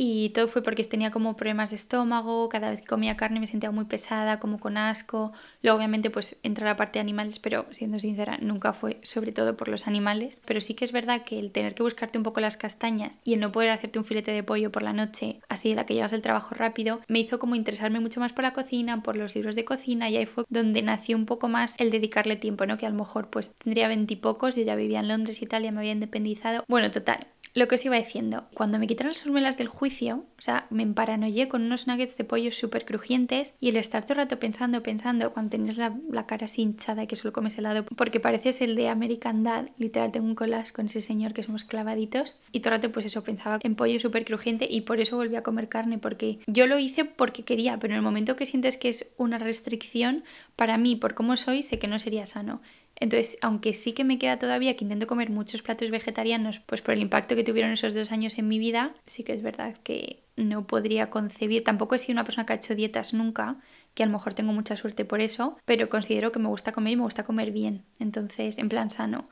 Y 0.01 0.29
todo 0.29 0.47
fue 0.47 0.63
porque 0.63 0.85
tenía 0.85 1.11
como 1.11 1.35
problemas 1.35 1.71
de 1.71 1.75
estómago, 1.75 2.47
cada 2.47 2.71
vez 2.71 2.79
que 2.79 2.87
comía 2.87 3.17
carne 3.17 3.41
me 3.41 3.47
sentía 3.47 3.69
muy 3.69 3.83
pesada, 3.83 4.39
como 4.39 4.57
con 4.57 4.77
asco. 4.77 5.33
Luego 5.61 5.77
obviamente 5.77 6.09
pues 6.09 6.39
entra 6.41 6.65
la 6.65 6.77
parte 6.77 6.99
de 6.99 7.01
animales, 7.01 7.37
pero 7.39 7.65
siendo 7.71 7.99
sincera, 7.99 8.37
nunca 8.41 8.71
fue 8.71 9.01
sobre 9.03 9.33
todo 9.33 9.57
por 9.57 9.67
los 9.67 9.87
animales. 9.87 10.41
Pero 10.45 10.61
sí 10.61 10.73
que 10.73 10.85
es 10.85 10.93
verdad 10.93 11.23
que 11.23 11.37
el 11.37 11.51
tener 11.51 11.75
que 11.75 11.83
buscarte 11.83 12.17
un 12.17 12.23
poco 12.23 12.39
las 12.39 12.55
castañas 12.55 13.19
y 13.25 13.33
el 13.33 13.41
no 13.41 13.51
poder 13.51 13.71
hacerte 13.71 13.99
un 13.99 14.05
filete 14.05 14.31
de 14.31 14.41
pollo 14.41 14.71
por 14.71 14.83
la 14.83 14.93
noche, 14.93 15.41
así 15.49 15.67
de 15.67 15.75
la 15.75 15.85
que 15.85 15.95
llevas 15.95 16.13
el 16.13 16.21
trabajo 16.21 16.55
rápido, 16.55 17.01
me 17.09 17.19
hizo 17.19 17.37
como 17.37 17.55
interesarme 17.55 17.99
mucho 17.99 18.21
más 18.21 18.31
por 18.31 18.43
la 18.43 18.53
cocina, 18.53 19.03
por 19.03 19.17
los 19.17 19.35
libros 19.35 19.57
de 19.57 19.65
cocina 19.65 20.09
y 20.09 20.15
ahí 20.15 20.25
fue 20.25 20.45
donde 20.47 20.81
nació 20.81 21.17
un 21.17 21.25
poco 21.25 21.49
más 21.49 21.75
el 21.77 21.91
dedicarle 21.91 22.37
tiempo, 22.37 22.65
¿no? 22.65 22.77
Que 22.77 22.85
a 22.85 22.89
lo 22.89 22.95
mejor 22.95 23.29
pues 23.29 23.53
tendría 23.55 23.89
veintipocos, 23.89 24.55
yo 24.55 24.63
ya 24.63 24.75
vivía 24.75 25.01
en 25.01 25.09
Londres 25.09 25.41
y 25.41 25.45
tal, 25.45 25.63
ya 25.63 25.73
me 25.73 25.79
había 25.79 25.91
independizado. 25.91 26.63
Bueno, 26.69 26.89
total, 26.89 27.27
lo 27.53 27.67
que 27.67 27.75
os 27.75 27.85
iba 27.85 27.97
diciendo, 27.97 28.45
cuando 28.53 28.79
me 28.79 28.87
quitaron 28.87 29.13
las 29.13 29.25
hormelas 29.25 29.57
del 29.57 29.67
juicio, 29.67 30.25
o 30.37 30.41
sea, 30.41 30.67
me 30.69 30.83
emparanoyé 30.83 31.47
con 31.47 31.63
unos 31.63 31.87
nuggets 31.87 32.17
de 32.17 32.23
pollo 32.23 32.51
súper 32.51 32.85
crujientes 32.85 33.53
y 33.59 33.69
el 33.69 33.77
estar 33.77 34.03
todo 34.03 34.13
el 34.13 34.19
rato 34.19 34.39
pensando, 34.39 34.83
pensando, 34.83 35.33
cuando 35.33 35.51
tenías 35.51 35.77
la, 35.77 36.25
cara 36.27 36.45
así 36.45 36.61
hinchada 36.61 37.07
que 37.07 37.15
solo 37.15 37.33
comes 37.33 37.57
helado, 37.57 37.85
porque 37.85 38.19
pareces 38.19 38.61
el 38.61 38.75
de 38.75 38.89
American 38.89 39.43
Dad, 39.43 39.69
literal 39.77 40.11
tengo 40.11 40.27
un 40.27 40.35
collage 40.35 40.71
con 40.71 40.85
ese 40.85 41.01
señor 41.01 41.33
que 41.33 41.43
somos 41.43 41.63
clavaditos, 41.63 42.35
y 42.51 42.59
todo 42.59 42.73
el 42.73 42.81
rato 42.81 42.91
pues 42.91 43.05
eso, 43.05 43.23
pensaba 43.23 43.59
en 43.63 43.75
pollo 43.75 43.99
súper 43.99 44.25
crujiente 44.25 44.67
y 44.69 44.81
por 44.81 44.99
eso 44.99 45.15
volví 45.15 45.35
a 45.35 45.43
comer 45.43 45.69
carne, 45.69 45.97
porque 45.97 46.39
yo 46.47 46.67
lo 46.67 46.77
hice 46.77 47.05
porque 47.05 47.43
quería, 47.43 47.79
pero 47.79 47.93
en 47.93 47.97
el 47.97 48.03
momento 48.03 48.35
que 48.35 48.45
sientes 48.45 48.77
que 48.77 48.89
es 48.89 49.11
una 49.17 49.37
restricción, 49.37 50.23
para 50.55 50.77
mí, 50.77 50.95
por 50.95 51.13
cómo 51.13 51.37
soy, 51.37 51.63
sé 51.63 51.79
que 51.79 51.87
no 51.87 51.99
sería 51.99 52.27
sano. 52.27 52.61
Entonces, 52.99 53.37
aunque 53.41 53.73
sí 53.73 53.93
que 53.93 54.03
me 54.03 54.19
queda 54.19 54.39
todavía 54.39 54.75
que 54.75 54.83
intento 54.83 55.07
comer 55.07 55.29
muchos 55.29 55.61
platos 55.61 55.91
vegetarianos, 55.91 56.59
pues 56.59 56.81
por 56.81 56.93
el 56.93 57.01
impacto 57.01 57.35
que 57.35 57.43
tuvieron 57.43 57.71
esos 57.71 57.93
dos 57.93 58.11
años 58.11 58.37
en 58.37 58.47
mi 58.47 58.59
vida, 58.59 58.93
sí 59.05 59.23
que 59.23 59.33
es 59.33 59.41
verdad 59.41 59.75
que 59.83 60.23
no 60.35 60.67
podría 60.67 61.09
concebir, 61.09 61.63
tampoco 61.63 61.95
he 61.95 61.99
sido 61.99 62.13
una 62.13 62.23
persona 62.23 62.45
que 62.45 62.53
ha 62.53 62.57
hecho 62.57 62.75
dietas 62.75 63.13
nunca, 63.13 63.57
que 63.93 64.03
a 64.03 64.05
lo 64.05 64.11
mejor 64.13 64.33
tengo 64.33 64.53
mucha 64.53 64.75
suerte 64.75 65.05
por 65.05 65.21
eso, 65.21 65.57
pero 65.65 65.89
considero 65.89 66.31
que 66.31 66.39
me 66.39 66.47
gusta 66.49 66.71
comer 66.71 66.93
y 66.93 66.95
me 66.97 67.03
gusta 67.03 67.23
comer 67.23 67.51
bien, 67.51 67.85
entonces 67.99 68.57
en 68.57 68.69
plan 68.69 68.89
sano. 68.89 69.29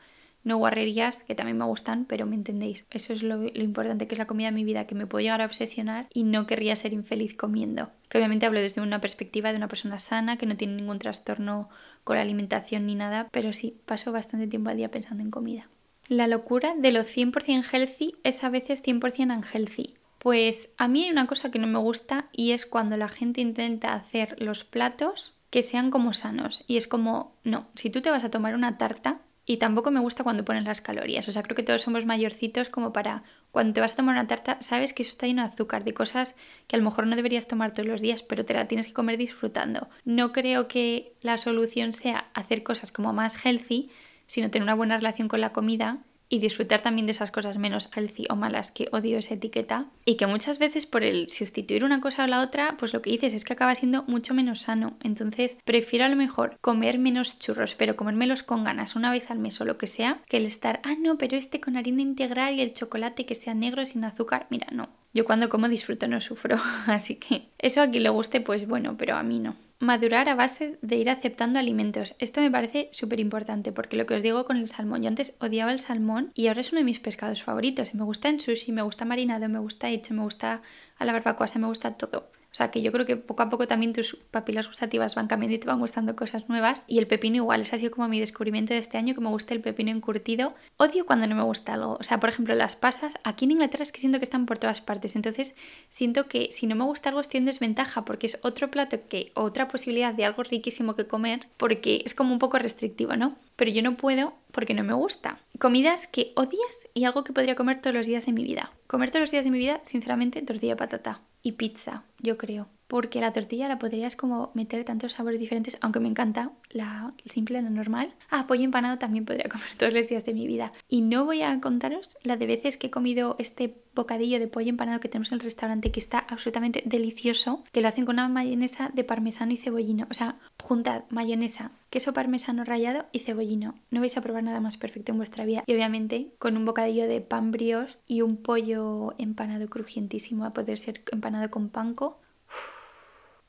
No 0.47 0.55
guarrerías, 0.55 1.23
que 1.23 1.35
también 1.35 1.57
me 1.57 1.65
gustan, 1.65 2.05
pero 2.05 2.25
me 2.25 2.35
entendéis. 2.35 2.85
Eso 2.89 3.11
es 3.11 3.21
lo, 3.21 3.43
importante 3.43 4.07
que 4.07 4.15
es 4.15 4.17
la 4.17 4.27
comida 4.27 4.47
en 4.47 4.55
mi 4.55 4.63
vida, 4.63 4.87
que 4.87 4.95
me 4.95 5.05
puedo 5.05 5.21
llegar 5.21 5.41
a 5.41 5.45
obsesionar 5.45 6.07
y 6.13 6.23
no 6.23 6.47
querría 6.47 6.77
ser 6.77 6.93
infeliz 6.93 7.35
comiendo. 7.35 7.89
Que 8.07 8.17
obviamente 8.17 8.45
hablo 8.45 8.61
desde 8.61 8.79
una 8.79 9.01
perspectiva 9.01 9.51
de 9.51 9.57
una 9.57 9.67
persona 9.67 9.99
sana, 9.99 10.37
que 10.37 10.45
no 10.45 10.55
tiene 10.55 10.75
ningún 10.75 10.99
trastorno 10.99 11.67
con 12.05 12.15
la 12.15 12.21
alimentación 12.21 12.85
ni 12.85 12.95
nada, 12.95 13.27
pero 13.29 13.51
sí, 13.51 13.75
paso 13.85 14.13
bastante 14.13 14.47
tiempo 14.47 14.69
al 14.69 14.77
día 14.77 14.89
pensando 14.89 15.21
en 15.21 15.31
comida. 15.31 15.67
La 16.07 16.27
locura 16.27 16.75
de 16.77 16.93
lo 16.93 17.01
100% 17.01 17.65
healthy 17.69 18.13
es 18.23 18.41
a 18.45 18.49
veces 18.49 18.81
100% 18.81 19.37
unhealthy. 19.39 19.95
Pues 20.17 20.69
a 20.77 20.87
mí 20.87 21.03
hay 21.03 21.11
una 21.11 21.27
cosa 21.27 21.51
que 21.51 21.59
no 21.59 21.67
me 21.67 21.79
gusta 21.79 22.29
y 22.31 22.51
es 22.51 22.65
cuando 22.65 22.95
la 22.95 23.09
gente 23.09 23.41
intenta 23.41 23.95
hacer 23.95 24.41
los 24.41 24.63
platos 24.63 25.33
que 25.49 25.61
sean 25.61 25.91
como 25.91 26.13
sanos. 26.13 26.63
Y 26.67 26.77
es 26.77 26.87
como, 26.87 27.35
no, 27.43 27.67
si 27.75 27.89
tú 27.89 28.01
te 28.01 28.11
vas 28.11 28.23
a 28.23 28.31
tomar 28.31 28.55
una 28.55 28.77
tarta, 28.77 29.19
y 29.49 29.57
tampoco 29.57 29.91
me 29.91 30.01
gusta 30.01 30.25
cuando 30.25 30.43
ponen 30.43 30.65
las 30.65 30.81
calorías. 30.81 31.27
O 31.29 31.31
sea, 31.31 31.41
creo 31.41 31.55
que 31.55 31.63
todos 31.63 31.81
somos 31.81 32.05
mayorcitos 32.05 32.67
como 32.67 32.91
para 32.91 33.23
cuando 33.51 33.73
te 33.73 33.79
vas 33.79 33.93
a 33.93 33.95
tomar 33.95 34.15
una 34.15 34.27
tarta, 34.27 34.57
sabes 34.59 34.91
que 34.91 35.03
eso 35.03 35.09
está 35.11 35.25
lleno 35.25 35.41
de 35.41 35.47
azúcar, 35.47 35.85
de 35.85 35.93
cosas 35.93 36.35
que 36.67 36.75
a 36.75 36.79
lo 36.79 36.83
mejor 36.83 37.07
no 37.07 37.15
deberías 37.15 37.47
tomar 37.47 37.71
todos 37.71 37.87
los 37.87 38.01
días, 38.01 38.21
pero 38.23 38.43
te 38.43 38.53
la 38.53 38.67
tienes 38.67 38.87
que 38.87 38.93
comer 38.93 39.17
disfrutando. 39.17 39.87
No 40.03 40.33
creo 40.33 40.67
que 40.67 41.13
la 41.21 41.37
solución 41.37 41.93
sea 41.93 42.27
hacer 42.33 42.61
cosas 42.61 42.91
como 42.91 43.13
más 43.13 43.37
healthy, 43.43 43.89
sino 44.25 44.51
tener 44.51 44.63
una 44.63 44.75
buena 44.75 44.97
relación 44.97 45.29
con 45.29 45.39
la 45.39 45.53
comida 45.53 45.99
y 46.29 46.39
disfrutar 46.39 46.81
también 46.81 47.05
de 47.05 47.11
esas 47.11 47.31
cosas 47.31 47.57
menos 47.57 47.89
healthy 47.95 48.25
o 48.29 48.35
malas 48.35 48.71
que 48.71 48.89
odio 48.91 49.17
esa 49.17 49.35
etiqueta. 49.35 49.85
Y 50.05 50.15
que 50.15 50.27
muchas 50.27 50.59
veces 50.59 50.85
por 50.85 51.03
el 51.03 51.29
sustituir 51.29 51.83
una 51.83 52.01
cosa 52.01 52.23
o 52.23 52.27
la 52.27 52.41
otra 52.41 52.75
pues 52.77 52.93
lo 52.93 53.01
que 53.01 53.11
dices 53.11 53.33
es 53.33 53.43
que 53.43 53.53
acaba 53.53 53.75
siendo 53.75 54.03
mucho 54.03 54.33
menos 54.33 54.61
sano. 54.61 54.97
Entonces 55.03 55.57
prefiero 55.63 56.05
a 56.05 56.09
lo 56.09 56.15
mejor 56.15 56.57
comer 56.61 56.99
menos 56.99 57.39
churros 57.39 57.75
pero 57.75 57.95
comérmelos 57.95 58.43
con 58.43 58.63
ganas 58.63 58.95
una 58.95 59.11
vez 59.11 59.29
al 59.31 59.39
mes 59.39 59.59
o 59.61 59.65
lo 59.65 59.77
que 59.77 59.87
sea 59.87 60.21
que 60.27 60.37
el 60.37 60.45
estar 60.45 60.81
ah 60.83 60.95
no 60.99 61.17
pero 61.17 61.37
este 61.37 61.59
con 61.59 61.77
harina 61.77 62.01
integral 62.01 62.55
y 62.55 62.61
el 62.61 62.73
chocolate 62.73 63.25
que 63.25 63.35
sea 63.35 63.53
negro 63.53 63.85
sin 63.85 64.03
azúcar 64.03 64.47
mira 64.49 64.67
no. 64.71 64.89
Yo 65.13 65.25
cuando 65.25 65.49
como 65.49 65.69
disfruto 65.69 66.07
no 66.07 66.21
sufro 66.21 66.57
así 66.87 67.15
que 67.15 67.47
eso 67.57 67.81
a 67.81 67.89
quien 67.89 68.03
le 68.03 68.09
guste 68.09 68.41
pues 68.41 68.67
bueno 68.67 68.95
pero 68.97 69.15
a 69.15 69.23
mí 69.23 69.39
no 69.39 69.55
madurar 69.79 70.27
a 70.29 70.35
base 70.35 70.77
de 70.81 70.95
ir 70.95 71.09
aceptando 71.09 71.59
alimentos. 71.59 72.15
Esto 72.19 72.41
me 72.41 72.51
parece 72.51 72.89
súper 72.91 73.19
importante 73.19 73.71
porque 73.71 73.97
lo 73.97 74.05
que 74.05 74.15
os 74.15 74.23
digo 74.23 74.45
con 74.45 74.57
el 74.57 74.67
salmón, 74.67 75.03
yo 75.03 75.09
antes 75.09 75.35
odiaba 75.39 75.71
el 75.71 75.79
salmón 75.79 76.31
y 76.33 76.47
ahora 76.47 76.61
es 76.61 76.71
uno 76.71 76.79
de 76.79 76.85
mis 76.85 76.99
pescados 76.99 77.43
favoritos. 77.43 77.93
Me 77.93 78.03
gusta 78.03 78.29
en 78.29 78.39
sushi, 78.39 78.71
me 78.71 78.81
gusta 78.81 79.05
marinado, 79.05 79.47
me 79.49 79.59
gusta 79.59 79.89
hecho, 79.89 80.13
me 80.13 80.23
gusta 80.23 80.61
a 80.97 81.05
la 81.05 81.13
barbacoa, 81.13 81.47
me 81.55 81.67
gusta 81.67 81.95
todo. 81.95 82.29
O 82.51 82.55
sea 82.57 82.71
que 82.71 82.81
yo 82.81 82.91
creo 82.91 83.05
que 83.05 83.17
poco 83.17 83.43
a 83.43 83.49
poco 83.49 83.67
también 83.67 83.93
tus 83.93 84.15
papilas 84.31 84.67
gustativas 84.67 85.15
van 85.15 85.27
cambiando 85.27 85.55
y 85.55 85.59
te 85.59 85.67
van 85.67 85.79
gustando 85.79 86.15
cosas 86.15 86.49
nuevas. 86.49 86.83
Y 86.87 86.97
el 86.97 87.07
pepino 87.07 87.35
igual, 87.35 87.61
ese 87.61 87.75
ha 87.75 87.79
sido 87.79 87.91
como 87.91 88.07
mi 88.07 88.19
descubrimiento 88.19 88.73
de 88.73 88.79
este 88.79 88.97
año, 88.97 89.13
que 89.13 89.21
me 89.21 89.29
gusta 89.29 89.53
el 89.53 89.61
pepino 89.61 89.91
encurtido. 89.91 90.53
Odio 90.77 91.05
cuando 91.05 91.27
no 91.27 91.35
me 91.35 91.43
gusta 91.43 91.73
algo. 91.73 91.97
O 91.99 92.03
sea, 92.03 92.19
por 92.19 92.29
ejemplo, 92.29 92.55
las 92.55 92.75
pasas, 92.75 93.19
aquí 93.23 93.45
en 93.45 93.51
Inglaterra 93.51 93.83
es 93.83 93.91
que 93.91 93.99
siento 93.99 94.19
que 94.19 94.23
están 94.23 94.45
por 94.45 94.57
todas 94.57 94.81
partes. 94.81 95.15
Entonces 95.15 95.55
siento 95.89 96.27
que 96.27 96.49
si 96.51 96.67
no 96.67 96.75
me 96.75 96.83
gusta 96.83 97.09
algo 97.09 97.21
estoy 97.21 97.39
en 97.39 97.45
desventaja 97.45 98.05
porque 98.05 98.27
es 98.27 98.39
otro 98.41 98.71
plato 98.71 98.99
que, 99.07 99.31
otra 99.35 99.67
posibilidad 99.67 100.13
de 100.13 100.25
algo 100.25 100.43
riquísimo 100.43 100.95
que 100.95 101.07
comer, 101.07 101.47
porque 101.57 102.01
es 102.05 102.15
como 102.15 102.33
un 102.33 102.39
poco 102.39 102.57
restrictivo, 102.57 103.15
¿no? 103.15 103.35
Pero 103.55 103.71
yo 103.71 103.81
no 103.81 103.97
puedo 103.97 104.33
porque 104.51 104.73
no 104.73 104.83
me 104.83 104.93
gusta. 104.93 105.39
Comidas 105.59 106.07
que 106.07 106.31
odias 106.35 106.89
y 106.93 107.03
algo 107.03 107.23
que 107.23 107.33
podría 107.33 107.55
comer 107.55 107.81
todos 107.81 107.95
los 107.95 108.07
días 108.07 108.25
de 108.25 108.31
mi 108.31 108.43
vida. 108.43 108.71
Comer 108.87 109.09
todos 109.09 109.21
los 109.21 109.31
días 109.31 109.45
de 109.45 109.51
mi 109.51 109.59
vida, 109.59 109.79
sinceramente, 109.83 110.41
tortilla 110.41 110.73
de 110.73 110.77
patata 110.77 111.21
y 111.41 111.53
pizza, 111.53 112.05
yo 112.19 112.37
creo. 112.37 112.76
Porque 112.87 113.21
la 113.21 113.31
tortilla 113.31 113.67
la 113.67 113.79
podrías 113.79 114.15
como 114.15 114.51
meter 114.53 114.83
tantos 114.83 115.13
sabores 115.13 115.39
diferentes, 115.39 115.77
aunque 115.81 115.99
me 115.99 116.09
encanta 116.09 116.51
la 116.69 117.13
simple, 117.25 117.61
la 117.61 117.69
normal. 117.69 118.13
Ah, 118.29 118.47
pollo 118.47 118.63
empanado 118.63 118.97
también 118.97 119.25
podría 119.25 119.49
comer 119.49 119.67
todos 119.77 119.93
los 119.93 120.07
días 120.07 120.25
de 120.25 120.33
mi 120.33 120.47
vida. 120.47 120.73
Y 120.87 121.01
no 121.01 121.25
voy 121.25 121.41
a 121.41 121.59
contaros 121.59 122.17
la 122.23 122.37
de 122.37 122.45
veces 122.45 122.77
que 122.77 122.87
he 122.87 122.91
comido 122.91 123.35
este 123.39 123.75
bocadillo 123.95 124.39
de 124.39 124.47
pollo 124.47 124.69
empanado 124.69 124.99
que 124.99 125.09
tenemos 125.09 125.31
en 125.31 125.39
el 125.39 125.43
restaurante 125.43 125.91
que 125.91 125.99
está 125.99 126.19
absolutamente 126.19 126.83
delicioso, 126.85 127.63
que 127.71 127.81
lo 127.81 127.87
hacen 127.87 128.05
con 128.05 128.15
una 128.15 128.29
mayonesa 128.29 128.91
de 128.93 129.03
parmesano 129.03 129.51
y 129.51 129.57
cebollino. 129.57 130.07
O 130.09 130.13
sea, 130.13 130.37
juntad 130.61 131.03
mayonesa, 131.09 131.71
queso 131.89 132.13
parmesano 132.13 132.63
rallado 132.63 133.05
y 133.11 133.19
cebollino. 133.19 133.75
No 133.89 133.99
vais 133.99 134.15
a 134.17 134.21
probar 134.21 134.43
nada 134.43 134.61
más 134.61 134.77
perfecto 134.77 135.11
en 135.11 135.17
vuestra 135.17 135.45
vida. 135.45 135.63
Y 135.65 135.73
obviamente 135.73 136.31
con 136.39 136.55
un 136.55 136.65
bocadillo 136.65 137.07
de 137.07 137.21
pan 137.21 137.51
brioche 137.51 137.97
y 138.07 138.21
un 138.21 138.37
pollo 138.37 139.13
empanado 139.17 139.67
crujientísimo, 139.69 140.45
a 140.45 140.53
poder 140.53 140.77
ser 140.77 141.01
empanado 141.11 141.49
con 141.49 141.69
panco. 141.69 142.19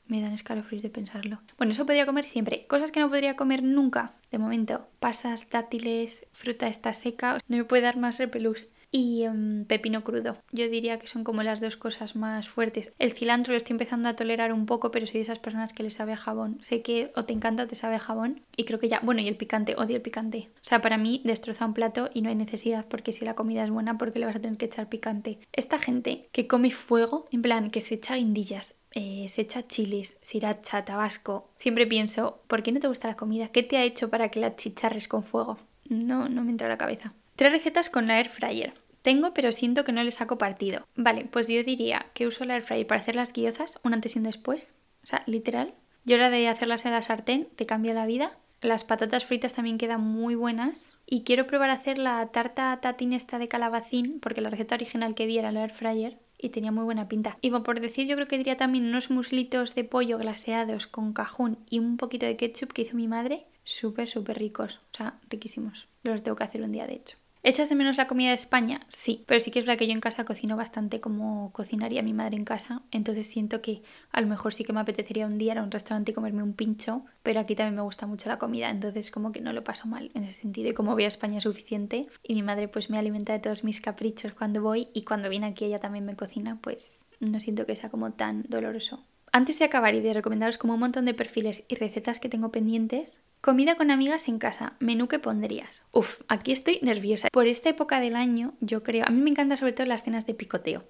Me 0.09 0.21
dan 0.21 0.33
escalofríos 0.33 0.83
de 0.83 0.89
pensarlo. 0.89 1.39
Bueno, 1.57 1.71
eso 1.71 1.85
podría 1.85 2.05
comer 2.05 2.25
siempre. 2.25 2.65
Cosas 2.67 2.91
que 2.91 2.99
no 2.99 3.09
podría 3.09 3.35
comer 3.35 3.63
nunca, 3.63 4.13
de 4.31 4.39
momento. 4.39 4.87
Pasas, 4.99 5.49
dátiles, 5.49 6.27
fruta 6.33 6.67
está 6.67 6.91
seca. 6.93 7.37
No 7.47 7.57
me 7.57 7.63
puede 7.63 7.83
dar 7.83 7.97
más 7.97 8.17
repelús 8.17 8.67
y 8.91 9.23
em, 9.23 9.65
pepino 9.65 10.03
crudo. 10.03 10.37
Yo 10.51 10.67
diría 10.69 10.99
que 10.99 11.07
son 11.07 11.23
como 11.23 11.43
las 11.43 11.61
dos 11.61 11.77
cosas 11.77 12.15
más 12.15 12.49
fuertes. 12.49 12.93
El 12.99 13.11
cilantro 13.11 13.53
lo 13.53 13.57
estoy 13.57 13.73
empezando 13.73 14.09
a 14.09 14.15
tolerar 14.15 14.51
un 14.53 14.65
poco, 14.65 14.91
pero 14.91 15.05
soy 15.05 15.15
de 15.15 15.21
esas 15.21 15.39
personas 15.39 15.73
que 15.73 15.83
le 15.83 15.91
sabe 15.91 16.13
a 16.13 16.17
jabón. 16.17 16.57
Sé 16.61 16.81
que 16.81 17.11
o 17.15 17.25
te 17.25 17.33
encanta 17.33 17.63
o 17.63 17.67
te 17.67 17.75
sabe 17.75 17.95
a 17.95 17.99
jabón 17.99 18.41
y 18.57 18.65
creo 18.65 18.79
que 18.79 18.89
ya, 18.89 18.99
bueno, 19.01 19.21
y 19.21 19.27
el 19.27 19.37
picante, 19.37 19.75
odio 19.77 19.95
el 19.95 20.01
picante. 20.01 20.49
O 20.55 20.65
sea, 20.65 20.81
para 20.81 20.97
mí 20.97 21.21
destroza 21.23 21.65
un 21.65 21.73
plato 21.73 22.09
y 22.13 22.21
no 22.21 22.29
hay 22.29 22.35
necesidad 22.35 22.85
porque 22.87 23.13
si 23.13 23.25
la 23.25 23.35
comida 23.35 23.63
es 23.63 23.69
buena, 23.69 23.97
porque 23.97 24.19
le 24.19 24.25
vas 24.25 24.35
a 24.35 24.41
tener 24.41 24.57
que 24.57 24.65
echar 24.65 24.89
picante. 24.89 25.39
Esta 25.53 25.77
gente 25.77 26.27
que 26.31 26.47
come 26.47 26.71
fuego, 26.71 27.27
en 27.31 27.41
plan, 27.41 27.69
que 27.69 27.81
se 27.81 27.95
echa 27.95 28.15
guindillas, 28.15 28.75
eh, 28.91 29.25
se 29.29 29.41
echa 29.41 29.67
chiles, 29.67 30.17
sriracha, 30.21 30.85
tabasco. 30.85 31.49
Siempre 31.57 31.85
pienso, 31.85 32.41
¿por 32.47 32.63
qué 32.63 32.71
no 32.71 32.79
te 32.79 32.87
gusta 32.87 33.07
la 33.07 33.15
comida? 33.15 33.49
¿Qué 33.49 33.63
te 33.63 33.77
ha 33.77 33.83
hecho 33.83 34.09
para 34.09 34.29
que 34.29 34.39
la 34.39 34.55
chicharres 34.55 35.07
con 35.07 35.23
fuego? 35.23 35.59
No, 35.87 36.29
no 36.29 36.43
me 36.43 36.51
entra 36.51 36.67
a 36.67 36.71
la 36.71 36.77
cabeza. 36.77 37.13
Tres 37.35 37.51
recetas 37.51 37.89
con 37.89 38.07
la 38.07 38.17
air 38.17 38.29
fryer. 38.29 38.73
Tengo, 39.01 39.33
pero 39.33 39.51
siento 39.51 39.85
que 39.85 39.91
no 39.91 40.03
le 40.03 40.11
saco 40.11 40.37
partido. 40.37 40.85
Vale, 40.95 41.25
pues 41.25 41.47
yo 41.47 41.63
diría 41.63 42.07
que 42.13 42.27
uso 42.27 42.43
la 42.43 42.55
air 42.55 42.63
fryer 42.63 42.87
para 42.87 43.01
hacer 43.01 43.15
las 43.15 43.31
guiozas, 43.31 43.79
un 43.83 43.93
antes 43.93 44.15
y 44.15 44.19
un 44.19 44.25
después. 44.25 44.75
O 45.03 45.07
sea, 45.07 45.23
literal. 45.25 45.73
Yo 46.05 46.17
la 46.17 46.29
de 46.29 46.47
hacerlas 46.47 46.85
en 46.85 46.91
la 46.91 47.01
sartén 47.01 47.47
te 47.55 47.65
cambia 47.65 47.93
la 47.93 48.05
vida. 48.05 48.37
Las 48.61 48.83
patatas 48.83 49.25
fritas 49.25 49.53
también 49.53 49.77
quedan 49.77 50.01
muy 50.01 50.35
buenas. 50.35 50.97
Y 51.05 51.23
quiero 51.23 51.47
probar 51.47 51.69
a 51.69 51.73
hacer 51.73 51.97
la 51.97 52.25
tarta 52.27 52.77
tatín 52.81 53.13
esta 53.13 53.39
de 53.39 53.47
calabacín, 53.47 54.19
porque 54.19 54.41
la 54.41 54.49
receta 54.49 54.75
original 54.75 55.15
que 55.15 55.27
vi 55.27 55.37
era 55.37 55.51
la 55.51 55.61
air 55.61 55.71
fryer 55.71 56.17
y 56.39 56.49
tenía 56.49 56.71
muy 56.71 56.83
buena 56.83 57.07
pinta. 57.07 57.37
Y 57.41 57.51
por 57.51 57.79
decir, 57.79 58.07
yo 58.07 58.15
creo 58.15 58.27
que 58.27 58.37
diría 58.37 58.57
también 58.57 58.85
unos 58.85 59.11
muslitos 59.11 59.75
de 59.75 59.83
pollo 59.83 60.17
glaseados 60.17 60.87
con 60.87 61.13
cajún 61.13 61.59
y 61.69 61.79
un 61.79 61.97
poquito 61.97 62.25
de 62.25 62.37
ketchup 62.37 62.71
que 62.73 62.83
hizo 62.83 62.95
mi 62.95 63.07
madre. 63.07 63.45
Súper, 63.63 64.07
súper 64.07 64.39
ricos. 64.39 64.79
O 64.93 64.97
sea, 64.97 65.19
riquísimos. 65.29 65.87
Los 66.03 66.23
tengo 66.23 66.37
que 66.37 66.45
hacer 66.45 66.63
un 66.63 66.71
día, 66.71 66.87
de 66.87 66.95
hecho. 66.95 67.18
¿Echas 67.41 67.69
de 67.69 67.75
menos 67.75 67.95
la 67.95 68.07
comida 68.07 68.29
de 68.29 68.35
España? 68.35 68.81
Sí, 68.89 69.23
pero 69.25 69.39
sí 69.39 69.49
que 69.49 69.59
es 69.59 69.65
verdad 69.65 69.79
que 69.79 69.87
yo 69.87 69.93
en 69.93 70.01
casa 70.01 70.25
cocino 70.25 70.57
bastante 70.57 70.99
como 70.99 71.53
cocinaría 71.53 72.03
mi 72.03 72.11
madre 72.11 72.35
en 72.35 72.43
casa, 72.43 72.81
entonces 72.91 73.27
siento 73.27 73.61
que 73.61 73.81
a 74.11 74.19
lo 74.19 74.27
mejor 74.27 74.53
sí 74.53 74.65
que 74.65 74.73
me 74.73 74.81
apetecería 74.81 75.25
un 75.25 75.37
día 75.37 75.53
ir 75.53 75.59
a 75.59 75.63
un 75.63 75.71
restaurante 75.71 76.11
y 76.11 76.13
comerme 76.13 76.43
un 76.43 76.51
pincho, 76.51 77.05
pero 77.23 77.39
aquí 77.39 77.55
también 77.55 77.75
me 77.75 77.81
gusta 77.81 78.07
mucho 78.07 78.27
la 78.27 78.37
comida, 78.37 78.69
entonces 78.69 79.09
como 79.09 79.31
que 79.31 79.39
no 79.39 79.53
lo 79.53 79.63
paso 79.63 79.87
mal 79.87 80.11
en 80.15 80.25
ese 80.25 80.41
sentido 80.41 80.69
y 80.69 80.73
como 80.73 80.95
voy 80.95 81.05
a 81.05 81.07
España 81.07 81.39
suficiente 81.39 82.07
y 82.23 82.35
mi 82.35 82.43
madre 82.43 82.67
pues 82.67 82.89
me 82.89 82.97
alimenta 82.97 83.31
de 83.31 83.39
todos 83.39 83.63
mis 83.63 83.79
caprichos 83.79 84.33
cuando 84.33 84.61
voy 84.61 84.89
y 84.93 85.03
cuando 85.03 85.29
viene 85.29 85.45
aquí 85.45 85.63
ella 85.63 85.79
también 85.79 86.05
me 86.05 86.17
cocina, 86.17 86.59
pues 86.61 87.05
no 87.21 87.39
siento 87.39 87.65
que 87.65 87.77
sea 87.77 87.89
como 87.89 88.11
tan 88.11 88.43
doloroso. 88.49 89.05
Antes 89.31 89.59
de 89.59 89.65
acabar 89.65 89.95
y 89.95 90.01
de 90.01 90.13
recomendaros 90.13 90.57
como 90.57 90.73
un 90.73 90.79
montón 90.81 91.05
de 91.05 91.13
perfiles 91.13 91.63
y 91.69 91.75
recetas 91.75 92.19
que 92.19 92.29
tengo 92.29 92.51
pendientes, 92.51 93.23
comida 93.41 93.75
con 93.75 93.91
amigas 93.91 94.27
en 94.27 94.39
casa, 94.39 94.73
menú 94.79 95.07
que 95.07 95.19
pondrías. 95.19 95.83
Uf, 95.91 96.21
aquí 96.27 96.51
estoy 96.51 96.79
nerviosa. 96.81 97.29
Por 97.31 97.47
esta 97.47 97.69
época 97.69 97.99
del 97.99 98.15
año, 98.15 98.53
yo 98.59 98.83
creo, 98.83 99.05
a 99.07 99.11
mí 99.11 99.21
me 99.21 99.29
encantan 99.29 99.57
sobre 99.57 99.73
todo 99.73 99.87
las 99.87 100.03
cenas 100.03 100.25
de 100.25 100.33
picoteo, 100.33 100.83